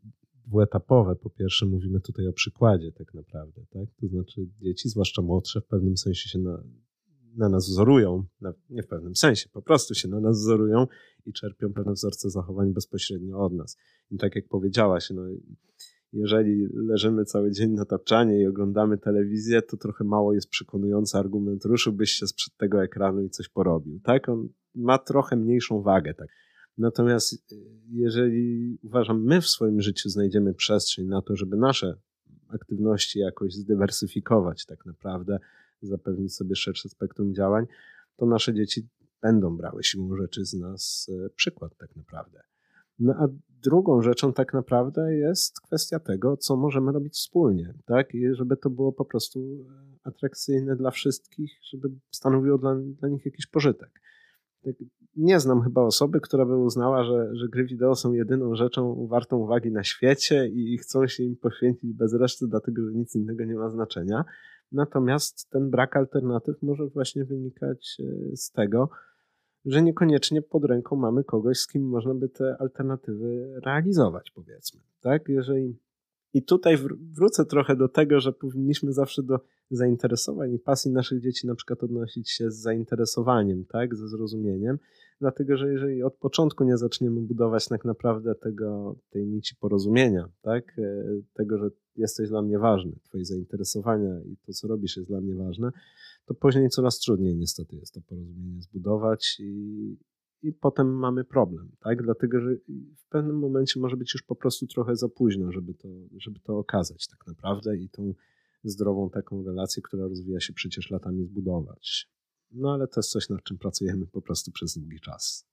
[0.50, 1.16] dwuetapowe.
[1.16, 3.62] Po pierwsze, mówimy tutaj o przykładzie, tak naprawdę.
[3.70, 3.88] Tak?
[4.00, 6.62] To znaczy, dzieci, zwłaszcza młodsze, w pewnym sensie się na,
[7.36, 10.86] na nas wzorują, na, nie w pewnym sensie, po prostu się na nas wzorują
[11.26, 13.76] i czerpią pewne wzorce zachowań bezpośrednio od nas.
[14.10, 15.22] I tak jak powiedziałaś, no,
[16.12, 21.64] jeżeli leżymy cały dzień na tapczanie i oglądamy telewizję, to trochę mało jest przekonujący argument,
[21.64, 24.00] ruszyłbyś się sprzed tego ekranu i coś porobił.
[24.04, 24.28] Tak?
[24.28, 26.14] On ma trochę mniejszą wagę.
[26.14, 26.28] Tak?
[26.80, 27.56] Natomiast y,
[27.90, 31.96] jeżeli uważam, my w swoim życiu znajdziemy przestrzeń na to, żeby nasze
[32.48, 35.38] aktywności jakoś zdywersyfikować, tak naprawdę,
[35.82, 37.66] zapewnić sobie szersze spektrum działań,
[38.16, 38.88] to nasze dzieci
[39.22, 42.40] będą brały siłą rzeczy z nas y, przykład, tak naprawdę.
[42.98, 48.14] No a drugą rzeczą tak naprawdę jest kwestia tego, co możemy robić wspólnie, tak?
[48.14, 49.64] I żeby to było po prostu y,
[50.04, 54.00] atrakcyjne dla wszystkich, żeby stanowiło dla, dla nich jakiś pożytek.
[54.64, 54.74] Tak,
[55.16, 59.36] nie znam chyba osoby, która by uznała, że, że gry wideo są jedyną rzeczą wartą
[59.36, 63.54] uwagi na świecie i chcą się im poświęcić bez reszty, dlatego że nic innego nie
[63.54, 64.24] ma znaczenia.
[64.72, 68.90] Natomiast ten brak alternatyw może właśnie wynikać e, z tego,
[69.64, 74.80] że niekoniecznie pod ręką mamy kogoś, z kim można by te alternatywy realizować, powiedzmy.
[75.00, 75.28] Tak?
[75.28, 75.78] Jeżeli
[76.34, 76.78] I tutaj
[77.16, 79.40] wrócę trochę do tego, że powinniśmy zawsze do
[79.70, 84.78] zainteresowań i pasji naszych dzieci na przykład odnosić się z zainteresowaniem, tak, ze zrozumieniem,
[85.20, 90.78] dlatego że jeżeli od początku nie zaczniemy budować tak naprawdę tego, tej nici porozumienia, tak,
[90.78, 95.20] e, tego, że jesteś dla mnie ważny, twoje zainteresowania i to, co robisz jest dla
[95.20, 95.70] mnie ważne,
[96.26, 99.96] to później coraz trudniej niestety jest to porozumienie zbudować i,
[100.42, 102.02] i potem mamy problem, tak?
[102.02, 102.50] Dlatego, że
[102.96, 106.58] w pewnym momencie może być już po prostu trochę za późno, żeby to, żeby to
[106.58, 108.14] okazać tak naprawdę i tą
[108.64, 112.10] zdrową taką relację, która rozwija się przecież latami zbudować.
[112.52, 115.46] No ale to jest coś, nad czym pracujemy po prostu przez długi czas.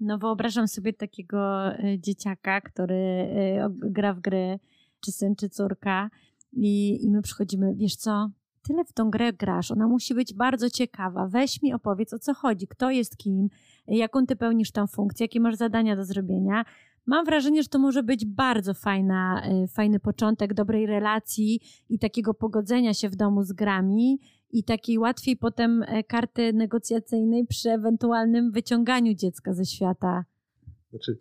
[0.00, 4.58] No wyobrażam sobie takiego e, dzieciaka, który e, gra w gry,
[5.00, 6.10] czy syn, czy córka
[6.52, 8.30] i, i my przychodzimy, wiesz co,
[8.66, 11.28] tyle w tą grę grasz, ona musi być bardzo ciekawa.
[11.28, 13.48] Weź mi opowiedz o co chodzi, kto jest kim,
[13.88, 16.64] jaką ty pełnisz tam funkcję, jakie masz zadania do zrobienia.
[17.06, 22.34] Mam wrażenie, że to może być bardzo fajna, y, fajny początek dobrej relacji i takiego
[22.34, 24.18] pogodzenia się w domu z grami
[24.50, 30.24] i takiej łatwiej potem e, karty negocjacyjnej przy ewentualnym wyciąganiu dziecka ze świata.
[30.90, 31.18] Znaczy,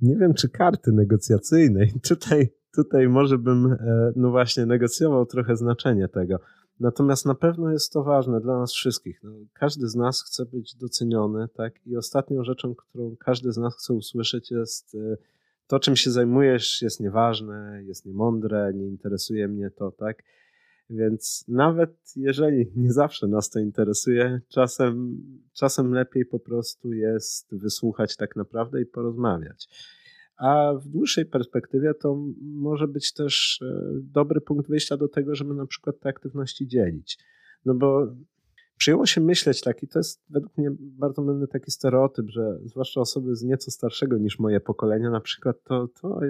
[0.00, 1.92] nie wiem, czy karty negocjacyjnej.
[2.08, 6.40] Tutaj, tutaj może bym, e, no właśnie, negocjował trochę znaczenie tego.
[6.80, 9.20] Natomiast na pewno jest to ważne dla nas wszystkich.
[9.22, 11.86] No, każdy z nas chce być doceniony, tak?
[11.86, 15.16] I ostatnią rzeczą, którą każdy z nas chce usłyszeć, jest e,
[15.66, 20.22] to, czym się zajmujesz, jest nieważne, jest niemądre, nie interesuje mnie to, tak?
[20.90, 28.16] Więc nawet jeżeli nie zawsze nas to interesuje, czasem, czasem lepiej po prostu jest wysłuchać
[28.16, 29.68] tak naprawdę i porozmawiać
[30.40, 35.54] a w dłuższej perspektywie to może być też e, dobry punkt wyjścia do tego, żeby
[35.54, 37.18] na przykład te aktywności dzielić.
[37.64, 38.06] No bo
[38.76, 43.36] przyjęło się myśleć taki, to jest według mnie bardzo mylny taki stereotyp, że zwłaszcza osoby
[43.36, 46.20] z nieco starszego niż moje pokolenia na przykład, to, to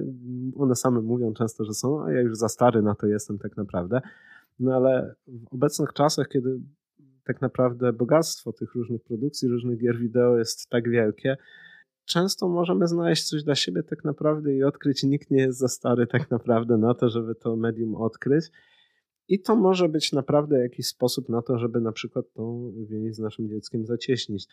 [0.57, 3.57] one same mówią często, że są, a ja już za stary na to jestem tak
[3.57, 4.01] naprawdę.
[4.61, 6.61] No ale w obecnych czasach, kiedy
[7.25, 11.37] tak naprawdę bogactwo tych różnych produkcji, różnych gier wideo jest tak wielkie,
[12.11, 15.03] często możemy znaleźć coś dla siebie tak naprawdę i odkryć.
[15.03, 18.45] Nikt nie jest za stary tak naprawdę na to, żeby to medium odkryć.
[19.29, 23.19] I to może być naprawdę jakiś sposób na to, żeby na przykład tą więź z
[23.19, 24.49] naszym dzieckiem zacieśnić.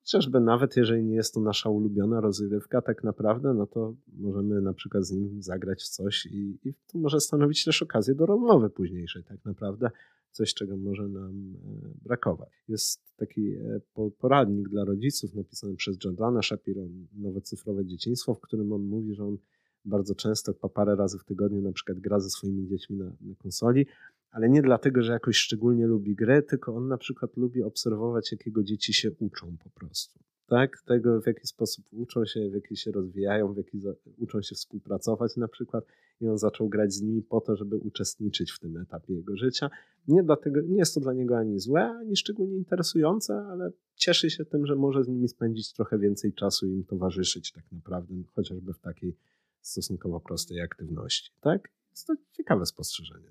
[0.00, 4.72] Chociażby nawet jeżeli nie jest to nasza ulubiona rozrywka, tak naprawdę, no to możemy na
[4.72, 8.70] przykład z nim zagrać w coś i, i to może stanowić też okazję do rozmowy
[8.70, 9.90] późniejszej, tak naprawdę
[10.32, 12.48] coś, czego może nam e, brakować.
[12.68, 13.80] Jest taki e,
[14.18, 19.24] poradnik dla rodziców napisany przez Jordana Shapiro, Nowe cyfrowe dzieciństwo, w którym on mówi, że
[19.24, 19.38] on
[19.84, 23.34] bardzo często po parę razy w tygodniu na przykład gra ze swoimi dziećmi na, na
[23.34, 23.86] konsoli,
[24.30, 28.62] ale nie dlatego, że jakoś szczególnie lubi grę, tylko on na przykład lubi obserwować, jakiego
[28.62, 30.82] dzieci się uczą po prostu tak?
[30.86, 33.80] Tego, w jaki sposób uczą się, w jaki się rozwijają, w jaki
[34.18, 35.84] uczą się współpracować na przykład.
[36.20, 39.70] I on zaczął grać z nimi po to, żeby uczestniczyć w tym etapie jego życia.
[40.08, 44.44] Nie, dlatego, nie jest to dla niego ani złe, ani szczególnie interesujące, ale cieszy się
[44.44, 48.72] tym, że może z nimi spędzić trochę więcej czasu i im towarzyszyć tak naprawdę, chociażby
[48.72, 49.16] w takiej
[49.60, 51.68] stosunkowo prostej aktywności, tak?
[51.90, 53.30] Jest to ciekawe spostrzeżenie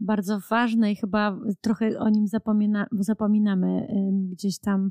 [0.00, 3.86] bardzo ważne i chyba trochę o nim zapomina, zapominamy
[4.30, 4.90] gdzieś tam,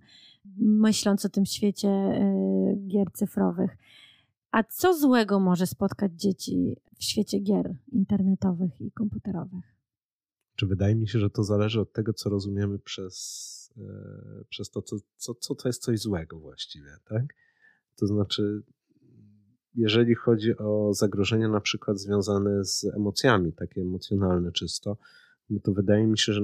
[0.58, 3.78] myśląc o tym świecie y, gier cyfrowych.
[4.52, 9.76] A co złego może spotkać dzieci w świecie gier internetowych i komputerowych?
[10.56, 14.82] Czy wydaje mi się, że to zależy od tego, co rozumiemy przez, e, przez to,
[14.82, 17.26] co, co, co to jest coś złego właściwie, tak?
[17.96, 18.64] To znaczy,
[19.76, 24.98] jeżeli chodzi o zagrożenia na przykład związane z emocjami, takie emocjonalne czysto,
[25.50, 26.42] no to wydaje mi się, że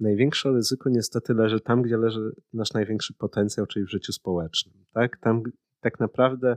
[0.00, 4.74] największe ryzyko niestety leży tam, gdzie leży nasz największy potencjał, czyli w życiu społecznym.
[4.92, 5.16] Tak?
[5.16, 5.42] Tam
[5.80, 6.56] tak naprawdę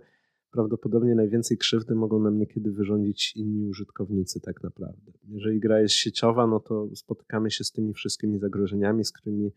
[0.52, 5.12] prawdopodobnie najwięcej krzywdy mogą nam niekiedy wyrządzić inni użytkownicy tak naprawdę.
[5.28, 9.52] Jeżeli gra jest sieciowa, no to spotykamy się z tymi wszystkimi zagrożeniami, z którymi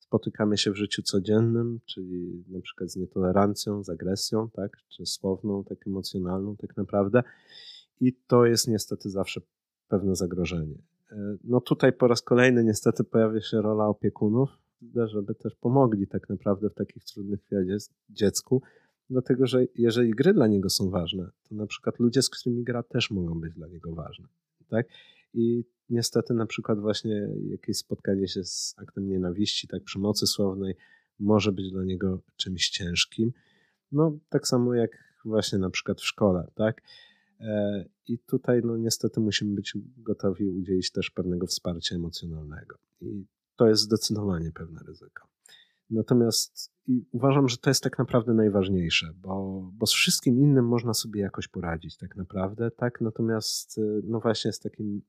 [0.00, 5.64] spotykamy się w życiu codziennym, czyli na przykład z nietolerancją, z agresją, tak, czy słowną,
[5.64, 7.22] tak emocjonalną, tak naprawdę.
[8.00, 9.40] I to jest niestety zawsze
[9.88, 10.78] pewne zagrożenie.
[11.12, 14.50] E, no tutaj po raz kolejny niestety pojawia się rola opiekunów,
[15.06, 17.64] żeby też pomogli tak naprawdę w takich trudnych chwilach
[18.10, 18.62] dziecku,
[19.10, 22.82] dlatego że jeżeli gry dla niego są ważne, to na przykład ludzie, z którymi gra
[22.82, 24.28] też mogą być dla niego ważne.
[24.68, 24.86] Tak?
[25.34, 30.74] I niestety na przykład właśnie jakieś spotkanie się z aktem nienawiści, tak przemocy słownej
[31.20, 33.32] może być dla niego czymś ciężkim.
[33.92, 34.90] No tak samo jak
[35.24, 36.82] właśnie na przykład w szkole, tak?
[37.40, 42.78] E, I tutaj no niestety musimy być gotowi udzielić też pewnego wsparcia emocjonalnego.
[43.00, 43.26] I
[43.56, 45.28] to jest zdecydowanie pewne ryzyko.
[45.90, 46.72] Natomiast
[47.12, 51.48] uważam, że to jest tak naprawdę najważniejsze, bo, bo z wszystkim innym można sobie jakoś
[51.48, 53.00] poradzić tak naprawdę, tak?
[53.00, 55.02] Natomiast y, no właśnie z takim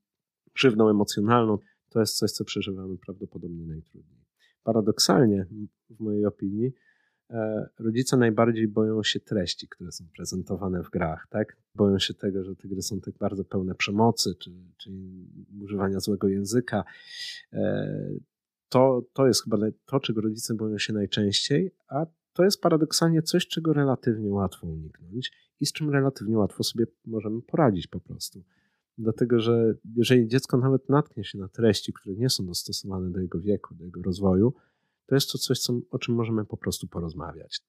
[0.53, 1.57] krzywdą emocjonalną
[1.89, 4.21] to jest coś, co przeżywamy prawdopodobnie najtrudniej.
[4.63, 5.45] Paradoksalnie,
[5.89, 6.73] w mojej opinii,
[7.29, 11.57] e, rodzice najbardziej boją się treści, które są prezentowane w grach, tak?
[11.75, 14.91] Boją się tego, że te gry są tak bardzo pełne przemocy, czy, czy
[15.63, 16.83] używania złego języka.
[17.53, 18.09] E,
[18.69, 23.47] to, to jest chyba to, czego rodzice boją się najczęściej, a to jest paradoksalnie coś,
[23.47, 28.43] czego relatywnie łatwo uniknąć i z czym relatywnie łatwo sobie możemy poradzić po prostu.
[28.97, 33.39] Dlatego, że jeżeli dziecko nawet natknie się na treści, które nie są dostosowane do jego
[33.39, 34.53] wieku, do jego rozwoju,
[35.05, 37.61] to jest to coś, co, o czym możemy po prostu porozmawiać.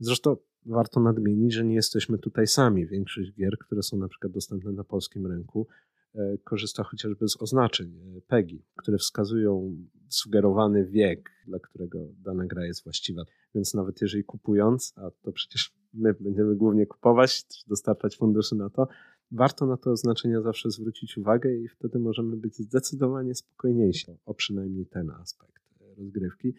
[0.00, 2.86] Zresztą warto nadmienić, że nie jesteśmy tutaj sami.
[2.86, 5.66] Większość gier, które są na przykład dostępne na polskim rynku,
[6.14, 9.76] e, korzysta chociażby z oznaczeń e, PEGI, które wskazują
[10.08, 13.22] sugerowany wiek, dla którego dana gra jest właściwa.
[13.54, 18.70] Więc nawet jeżeli kupując, a to przecież my będziemy głównie kupować, czy dostarczać funduszy na
[18.70, 18.88] to,
[19.30, 24.86] warto na te oznaczenia zawsze zwrócić uwagę i wtedy możemy być zdecydowanie spokojniejsi o przynajmniej
[24.86, 25.62] ten aspekt
[25.96, 26.54] rozgrywki.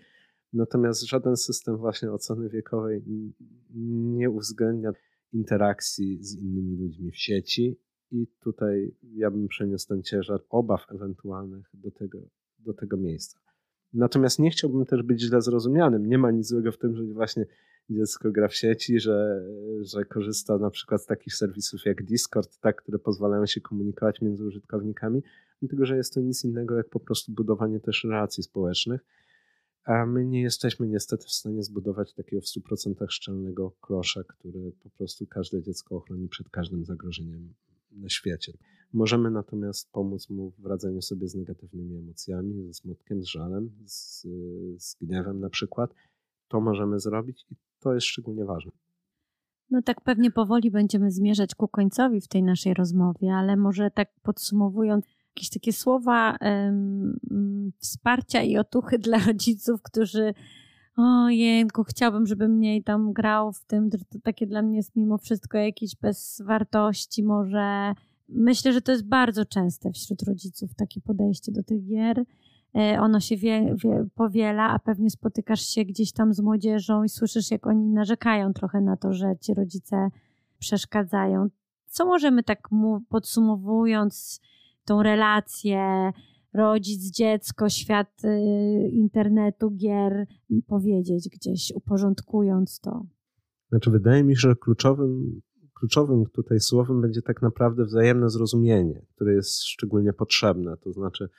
[0.54, 3.04] Natomiast żaden system właśnie oceny wiekowej
[3.76, 4.92] nie uwzględnia
[5.34, 7.80] interakcji z innymi ludźmi w sieci
[8.12, 12.20] i tutaj ja bym przeniósł ten ciężar obaw ewentualnych do tego,
[12.60, 13.40] do tego miejsca.
[13.94, 16.06] Natomiast nie chciałbym też być źle zrozumianym.
[16.06, 17.46] Nie ma nic złego w tym, że właśnie
[17.90, 19.46] dziecko gra w sieci, że,
[19.82, 24.46] że korzysta na przykład z takich serwisów jak Discord, tak, które pozwalają się komunikować między
[24.46, 25.24] użytkownikami,
[25.62, 29.02] dlatego że jest to nic innego jak po prostu budowanie też relacji społecznych.
[29.84, 34.90] A my nie jesteśmy niestety w stanie zbudować takiego w 100% szczelnego klosza, który po
[34.90, 37.54] prostu każde dziecko ochroni przed każdym zagrożeniem
[37.92, 38.54] na świecie.
[38.94, 44.28] Możemy natomiast pomóc mu w radzeniu sobie z negatywnymi emocjami, ze smutkiem, z żalem, z,
[44.78, 45.94] z gniewem na przykład.
[46.48, 48.72] To możemy zrobić i to jest szczególnie ważne.
[49.70, 54.10] No tak pewnie powoli będziemy zmierzać ku końcowi w tej naszej rozmowie, ale może tak
[54.24, 57.20] podsumowując, jakieś takie słowa um,
[57.78, 60.34] wsparcia i otuchy dla rodziców, którzy
[60.98, 65.18] o jęku, chciałbym, żeby mniej tam grał w tym, to takie dla mnie jest mimo
[65.18, 67.94] wszystko jakieś bez wartości może.
[68.30, 72.24] Myślę, że to jest bardzo częste wśród rodziców takie podejście do tych gier.
[72.76, 77.10] E, ono się wie, wie, powiela, a pewnie spotykasz się gdzieś tam z młodzieżą i
[77.10, 80.10] słyszysz, jak oni narzekają trochę na to, że ci rodzice
[80.60, 81.48] przeszkadzają.
[81.86, 82.70] Co możemy tak
[83.10, 84.42] podsumowując
[84.86, 86.12] tą relację
[86.54, 90.28] rodzic, dziecko, świat y, internetu, gier
[90.68, 93.06] powiedzieć gdzieś, uporządkując to?
[93.70, 95.42] Znaczy, wydaje mi się, że kluczowym,
[95.74, 100.78] kluczowym tutaj słowem będzie tak naprawdę wzajemne zrozumienie, które jest szczególnie potrzebne.
[100.78, 101.30] To znaczy,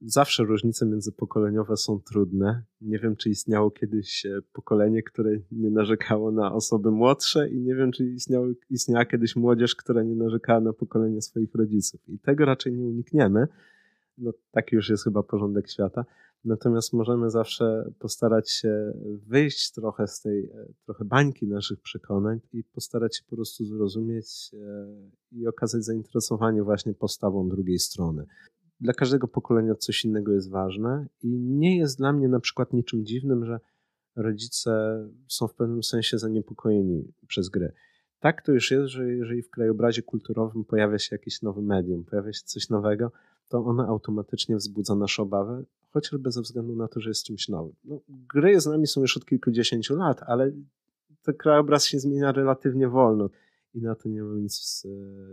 [0.00, 2.62] zawsze różnice międzypokoleniowe są trudne.
[2.80, 7.74] Nie wiem, czy istniało kiedyś e, pokolenie, które nie narzekało na osoby młodsze i nie
[7.74, 12.08] wiem, czy istniało, istniała kiedyś młodzież, która nie narzekała na pokolenie swoich rodziców.
[12.08, 13.48] I tego raczej nie unikniemy.
[14.18, 16.04] No, taki już jest chyba porządek świata.
[16.44, 18.92] Natomiast możemy zawsze postarać się
[19.26, 24.50] wyjść trochę z tej e, trochę bańki naszych przekonań i postarać się po prostu zrozumieć
[24.54, 24.86] e,
[25.32, 28.26] i okazać zainteresowanie właśnie postawą drugiej strony
[28.80, 33.06] dla każdego pokolenia coś innego jest ważne i nie jest dla mnie na przykład niczym
[33.06, 33.60] dziwnym, że
[34.16, 37.72] rodzice są w pewnym sensie zaniepokojeni przez grę.
[38.20, 42.32] Tak to już jest, że jeżeli w krajobrazie kulturowym pojawia się jakieś nowe medium, pojawia
[42.32, 43.12] się coś nowego,
[43.48, 47.74] to ono automatycznie wzbudza nasze obawy, chociażby ze względu na to, że jest czymś nowym.
[47.84, 50.52] No, gry z nami są już od kilkudziesięciu lat, ale
[51.22, 53.30] ten krajobraz się zmienia relatywnie wolno
[53.74, 54.86] i na to nie nic,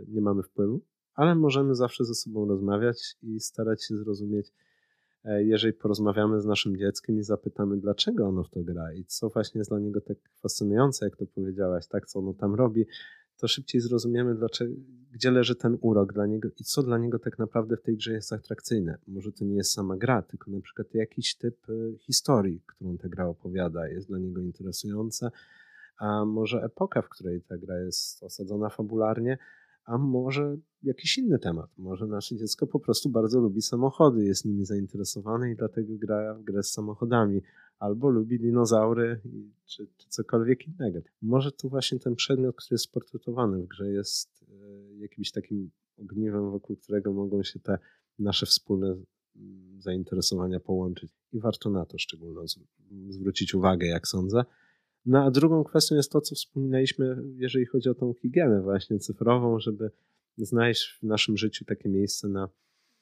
[0.08, 0.80] nie mamy wpływu
[1.14, 4.52] ale możemy zawsze ze sobą rozmawiać i starać się zrozumieć,
[5.24, 9.28] e, jeżeli porozmawiamy z naszym dzieckiem i zapytamy, dlaczego ono w to gra i co
[9.28, 12.86] właśnie jest dla niego tak fascynujące, jak to powiedziałaś, tak, co ono tam robi,
[13.36, 14.74] to szybciej zrozumiemy, dlaczego,
[15.12, 18.12] gdzie leży ten urok dla niego i co dla niego tak naprawdę w tej grze
[18.12, 18.98] jest atrakcyjne.
[19.06, 23.08] Może to nie jest sama gra, tylko na przykład jakiś typ e, historii, którą ta
[23.08, 25.30] gra opowiada, jest dla niego interesująca,
[25.98, 29.38] a może epoka, w której ta gra jest osadzona fabularnie,
[29.84, 31.70] a może jakiś inny temat.
[31.78, 36.42] Może nasze dziecko po prostu bardzo lubi samochody, jest nimi zainteresowane i dlatego gra w
[36.42, 37.40] grę z samochodami,
[37.78, 39.20] albo lubi dinozaury
[39.64, 41.00] czy, czy cokolwiek innego.
[41.22, 46.50] Może to właśnie ten przedmiot, który jest portretowany w grze, jest e, jakimś takim ogniwem,
[46.50, 47.78] wokół którego mogą się te
[48.18, 48.96] nasze wspólne
[49.78, 51.12] zainteresowania połączyć.
[51.32, 52.40] I warto na to szczególnie
[53.08, 54.44] zwrócić uwagę, jak sądzę.
[55.06, 59.60] No a drugą kwestią jest to, co wspominaliśmy, jeżeli chodzi o tą higienę właśnie cyfrową,
[59.60, 59.90] żeby
[60.36, 62.48] znaleźć w naszym życiu takie miejsce na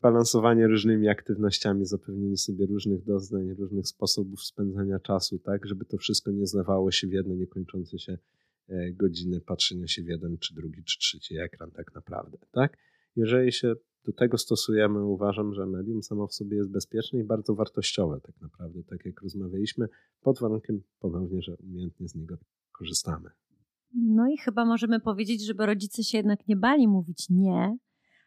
[0.02, 6.30] balansowanie różnymi aktywnościami, zapewnienie sobie różnych doznań, różnych sposobów spędzania czasu, tak, żeby to wszystko
[6.30, 8.18] nie znawało się w jedno niekończące się
[8.68, 12.78] e, godziny patrzenia się w jeden, czy drugi, czy trzeci ekran tak naprawdę, tak?
[13.16, 13.74] Jeżeli się
[14.04, 18.40] do tego stosujemy, uważam, że medium samo w sobie jest bezpieczne i bardzo wartościowe tak
[18.40, 19.88] naprawdę, tak jak rozmawialiśmy,
[20.20, 22.36] pod warunkiem ponownie, że umiejętnie z niego
[22.72, 23.30] korzystamy.
[23.94, 27.76] No i chyba możemy powiedzieć, żeby rodzice się jednak nie bali mówić nie,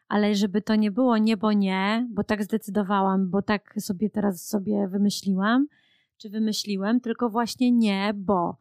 [0.08, 4.46] ale żeby to nie było nie, bo nie, bo tak zdecydowałam, bo tak sobie teraz
[4.46, 5.66] sobie wymyśliłam,
[6.16, 8.56] czy wymyśliłem, tylko właśnie nie, bo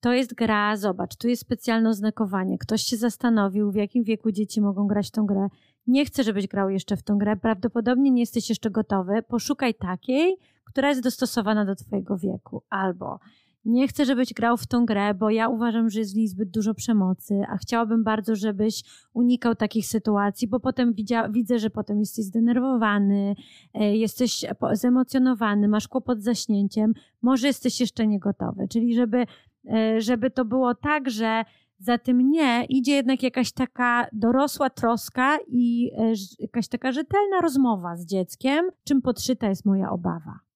[0.00, 2.58] to jest gra, zobacz, tu jest specjalne oznakowanie.
[2.58, 5.48] Ktoś się zastanowił, w jakim wieku dzieci mogą grać tą grę.
[5.86, 9.22] Nie chcę, żebyś grał jeszcze w tą grę, prawdopodobnie nie jesteś jeszcze gotowy.
[9.28, 12.62] Poszukaj takiej, która jest dostosowana do Twojego wieku.
[12.70, 13.18] Albo
[13.64, 16.50] nie chcę, żebyś grał w tą grę, bo ja uważam, że jest w niej zbyt
[16.50, 18.82] dużo przemocy, a chciałabym bardzo, żebyś
[19.12, 23.34] unikał takich sytuacji, bo potem widzia, widzę, że potem jesteś zdenerwowany,
[23.74, 28.68] e, jesteś zemocjonowany, masz kłopot z zaśnięciem, może jesteś jeszcze niegotowy.
[28.68, 29.26] Czyli żeby,
[29.72, 31.44] e, żeby to było tak, że
[31.78, 37.96] za tym nie idzie jednak jakaś taka dorosła troska i e, jakaś taka rzetelna rozmowa
[37.96, 40.47] z dzieckiem, czym podszyta jest moja obawa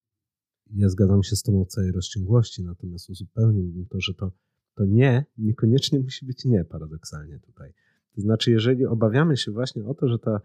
[0.75, 4.33] ja zgadzam się z Tobą w całej rozciągłości, natomiast uzupełniłbym to, że to,
[4.75, 7.73] to nie niekoniecznie musi być nie paradoksalnie tutaj.
[8.15, 10.41] To znaczy, jeżeli obawiamy się właśnie o to, że ta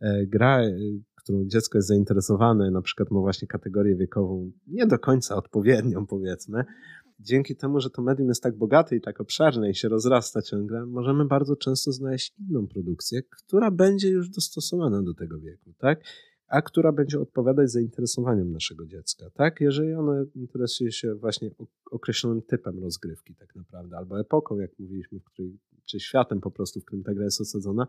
[0.00, 0.72] e, gra, e,
[1.14, 6.64] którą dziecko jest zainteresowane, na przykład ma właśnie kategorię wiekową nie do końca odpowiednią, powiedzmy,
[7.20, 10.86] dzięki temu, że to medium jest tak bogate i tak obszerne i się rozrasta ciągle,
[10.86, 16.00] możemy bardzo często znaleźć inną produkcję, która będzie już dostosowana do tego wieku, tak?
[16.50, 19.60] A która będzie odpowiadać zainteresowaniom naszego dziecka, tak?
[19.60, 21.50] Jeżeli ono interesuje się właśnie
[21.90, 26.80] określonym typem rozgrywki tak naprawdę, albo epoką, jak mówiliśmy, w której, czy światem po prostu,
[26.80, 27.86] w którym ta gra jest osadzona,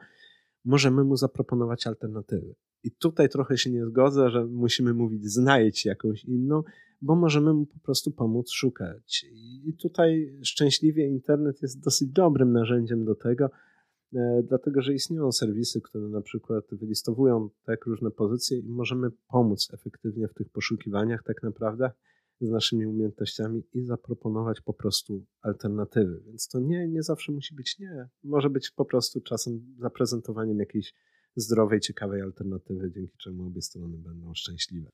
[0.65, 2.55] możemy mu zaproponować alternatywy.
[2.83, 6.63] I tutaj trochę się nie zgodzę, że musimy mówić znajdź jakąś inną,
[7.01, 9.25] bo możemy mu po prostu pomóc szukać.
[9.63, 13.49] I tutaj szczęśliwie internet jest dosyć dobrym narzędziem do tego,
[14.43, 20.27] dlatego że istnieją serwisy, które na przykład wylistowują tak różne pozycje i możemy pomóc efektywnie
[20.27, 21.91] w tych poszukiwaniach tak naprawdę
[22.41, 26.21] z naszymi umiejętnościami i zaproponować po prostu alternatywy.
[26.25, 28.09] Więc to nie, nie zawsze musi być nie.
[28.23, 30.93] Może być po prostu czasem zaprezentowaniem jakiejś
[31.35, 34.89] zdrowej, ciekawej alternatywy, dzięki czemu obie strony będą szczęśliwe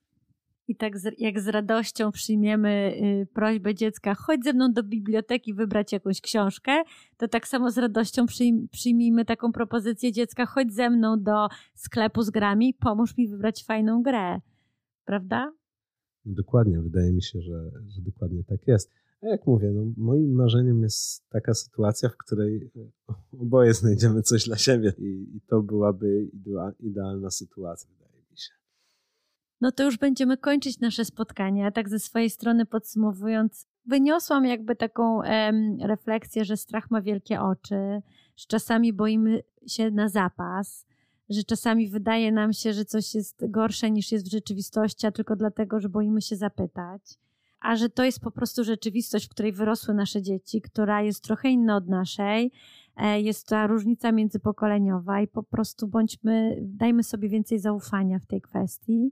[0.67, 5.53] i tak z, jak z radością przyjmiemy y, prośbę dziecka, chodź ze mną do biblioteki
[5.53, 6.71] wybrać jakąś książkę,
[7.17, 12.21] to tak samo z radością przyjm, przyjmijmy taką propozycję dziecka, chodź ze mną do sklepu
[12.21, 14.39] z grami, pomóż mi wybrać fajną grę.
[15.05, 15.53] Prawda?
[16.25, 18.91] Dokładnie, wydaje mi się, że, że dokładnie tak jest.
[19.21, 22.71] A jak mówię, no, moim marzeniem jest taka sytuacja, w której
[23.39, 26.29] oboje znajdziemy coś dla siebie i, i to byłaby
[26.79, 27.89] idealna sytuacja.
[29.61, 31.65] No to już będziemy kończyć nasze spotkanie.
[31.65, 37.41] A tak ze swojej strony podsumowując, wyniosłam jakby taką em, refleksję, że strach ma wielkie
[37.41, 38.01] oczy,
[38.37, 40.85] że czasami boimy się na zapas,
[41.29, 45.35] że czasami wydaje nam się, że coś jest gorsze niż jest w rzeczywistości, a tylko
[45.35, 47.01] dlatego, że boimy się zapytać.
[47.59, 51.49] A że to jest po prostu rzeczywistość, w której wyrosły nasze dzieci, która jest trochę
[51.49, 52.51] inna od naszej,
[52.97, 58.41] e, jest ta różnica międzypokoleniowa i po prostu bądźmy, dajmy sobie więcej zaufania w tej
[58.41, 59.11] kwestii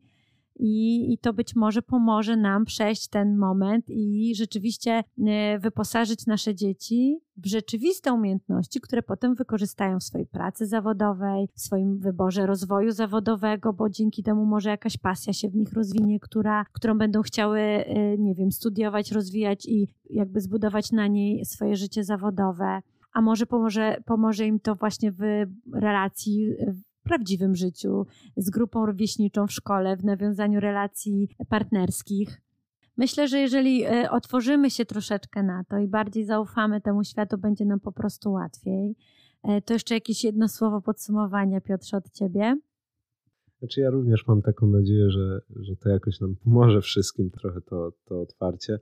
[0.59, 6.55] i, i to być może pomoże nam przejść ten moment i rzeczywiście e, wyposażyć nasze
[6.55, 12.91] dzieci w rzeczywiste umiejętności, które potem wykorzystają w swojej pracy zawodowej, w swoim wyborze rozwoju
[12.91, 17.59] zawodowego, bo dzięki temu może jakaś pasja się w nich rozwinie, która, którą będą chciały,
[17.59, 22.81] e, nie wiem, studiować, rozwijać i jakby zbudować na niej swoje życie zawodowe.
[23.13, 25.21] A może pomoże, pomoże im to właśnie w
[25.73, 26.49] relacji
[27.05, 28.05] prawdziwym życiu,
[28.37, 32.41] z grupą rówieśniczą w szkole, w nawiązaniu relacji partnerskich.
[32.97, 37.65] Myślę, że jeżeli e, otworzymy się troszeczkę na to i bardziej zaufamy temu światu, będzie
[37.65, 38.95] nam po prostu łatwiej.
[39.43, 42.59] E, to jeszcze jakieś jedno słowo podsumowania, Piotrze, od ciebie.
[43.59, 47.91] Znaczy ja również mam taką nadzieję, że, że to jakoś nam pomoże wszystkim trochę to,
[48.05, 48.79] to otwarcie.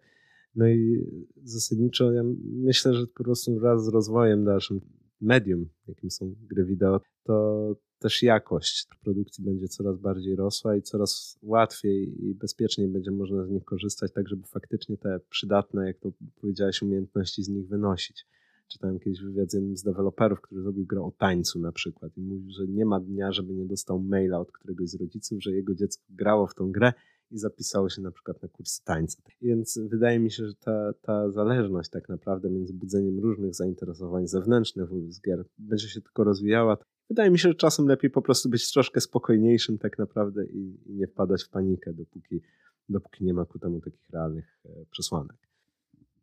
[0.55, 1.05] No i
[1.43, 4.81] zasadniczo ja myślę, że po prostu wraz z rozwojem dalszym
[5.23, 11.39] medium, jakim są gry wideo, to też jakość produkcji będzie coraz bardziej rosła i coraz
[11.41, 16.11] łatwiej i bezpieczniej będzie można z nich korzystać, tak żeby faktycznie te przydatne, jak to
[16.41, 18.25] powiedziałeś, umiejętności z nich wynosić.
[18.67, 22.21] Czytałem kiedyś wywiad z jednym z deweloperów, który zrobił grę o tańcu na przykład i
[22.21, 25.75] mówił, że nie ma dnia, żeby nie dostał maila od któregoś z rodziców, że jego
[25.75, 26.93] dziecko grało w tą grę
[27.33, 29.17] i zapisało się na przykład na kursy tańca.
[29.41, 34.89] Więc wydaje mi się, że ta, ta zależność tak naprawdę między budzeniem różnych zainteresowań zewnętrznych
[34.89, 36.77] wobec gier będzie się tylko rozwijała.
[37.09, 40.93] wydaje mi się, że czasem lepiej po prostu być troszkę spokojniejszym tak naprawdę i, i
[40.93, 42.41] nie wpadać w panikę, dopóki,
[42.89, 45.37] dopóki nie ma ku temu takich realnych e, przesłanek.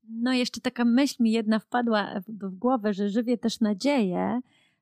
[0.08, 4.40] No, jeszcze taka myśl mi jedna wpadła w głowę, że żywię też nadzieję,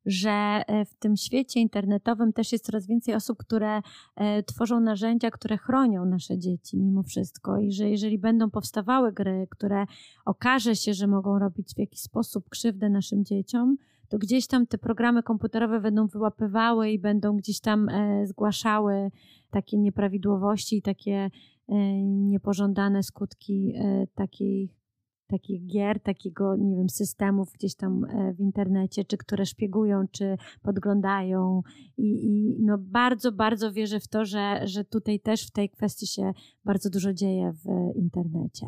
[0.08, 3.82] że e, w tym świecie internetowym też jest coraz więcej osób, które
[4.16, 7.58] e, tworzą narzędzia, które chronią nasze dzieci mimo wszystko.
[7.58, 9.84] I że jeżeli będą powstawały gry, które
[10.24, 13.76] okaże się, że mogą robić w jakiś sposób krzywdę naszym dzieciom,
[14.08, 19.10] to gdzieś tam te programy komputerowe będą wyłapywały i będą gdzieś tam e, zgłaszały
[19.50, 21.30] takie nieprawidłowości i takie
[22.04, 23.74] niepożądane skutki
[24.14, 24.72] takiej
[25.28, 30.36] takich gier, takiego, nie wiem, systemów gdzieś tam e, w internecie, czy które szpiegują, czy
[30.62, 31.62] podglądają.
[31.96, 36.06] I, i no bardzo, bardzo wierzę w to, że, że tutaj też w tej kwestii
[36.06, 36.32] się
[36.64, 38.66] bardzo dużo dzieje w internecie.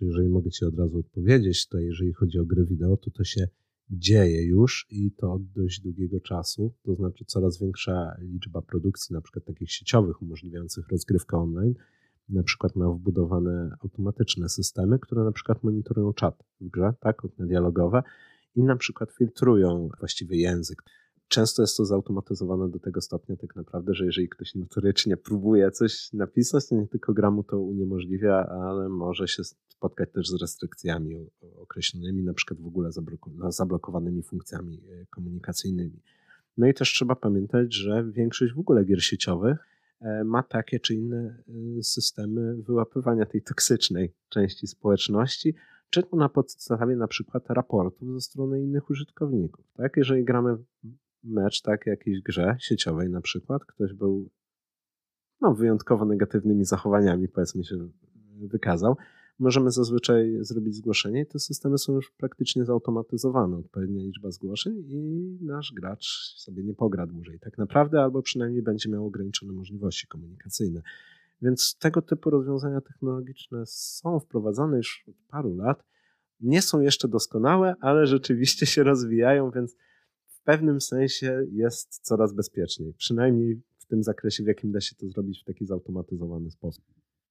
[0.00, 3.48] Jeżeli mogę Ci od razu odpowiedzieć, to jeżeli chodzi o gry wideo, to to się
[3.90, 9.20] dzieje już i to od dość długiego czasu, to znaczy coraz większa liczba produkcji, na
[9.20, 11.74] przykład takich sieciowych, umożliwiających rozgrywkę online,
[12.32, 17.46] na przykład ma wbudowane automatyczne systemy, które na przykład monitorują czat w grze, tak, okna
[17.46, 18.02] dialogowe
[18.56, 20.82] i na przykład filtrują właściwy język.
[21.28, 26.12] Często jest to zautomatyzowane do tego stopnia tak naprawdę, że jeżeli ktoś notorycznie próbuje coś
[26.12, 31.26] napisać, to nie tylko gra mu to uniemożliwia, ale może się spotkać też z restrykcjami
[31.56, 32.90] określonymi, na przykład w ogóle
[33.48, 36.02] zablokowanymi funkcjami e, komunikacyjnymi.
[36.56, 39.58] No i też trzeba pamiętać, że większość w ogóle gier sieciowych
[40.24, 41.42] ma takie czy inne
[41.78, 45.54] e, systemy wyłapywania tej toksycznej części społeczności,
[45.90, 49.64] czy to na podstawie na przykład raportów ze strony innych użytkowników.
[49.74, 49.96] Tak?
[49.96, 50.56] Jeżeli gramy
[51.24, 54.30] mecz, tak, jakiejś grze sieciowej na przykład, ktoś był
[55.40, 57.88] no, wyjątkowo negatywnymi zachowaniami, powiedzmy się,
[58.40, 58.96] wykazał,
[59.40, 65.38] możemy zazwyczaj zrobić zgłoszenie i te systemy są już praktycznie zautomatyzowane, odpowiednia liczba zgłoszeń i
[65.40, 70.82] nasz gracz sobie nie pogra dłużej tak naprawdę, albo przynajmniej będzie miał ograniczone możliwości komunikacyjne.
[71.42, 75.84] Więc tego typu rozwiązania technologiczne są wprowadzane już od paru lat.
[76.40, 79.76] Nie są jeszcze doskonałe, ale rzeczywiście się rozwijają, więc
[80.26, 82.94] w pewnym sensie jest coraz bezpieczniej.
[82.94, 86.84] Przynajmniej w tym zakresie, w jakim da się to zrobić w taki zautomatyzowany sposób.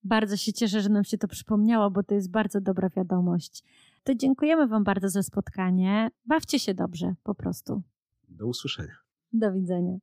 [0.04, 3.64] Bardzo się cieszę, że nam się to przypomniało, bo to jest bardzo dobra wiadomość.
[4.04, 6.12] To dziękujemy Wam bardzo za spotkanie.
[6.26, 7.82] Bawcie się dobrze, po prostu.
[8.30, 8.96] Do usłyszenia.
[9.34, 9.98] Do widzenia.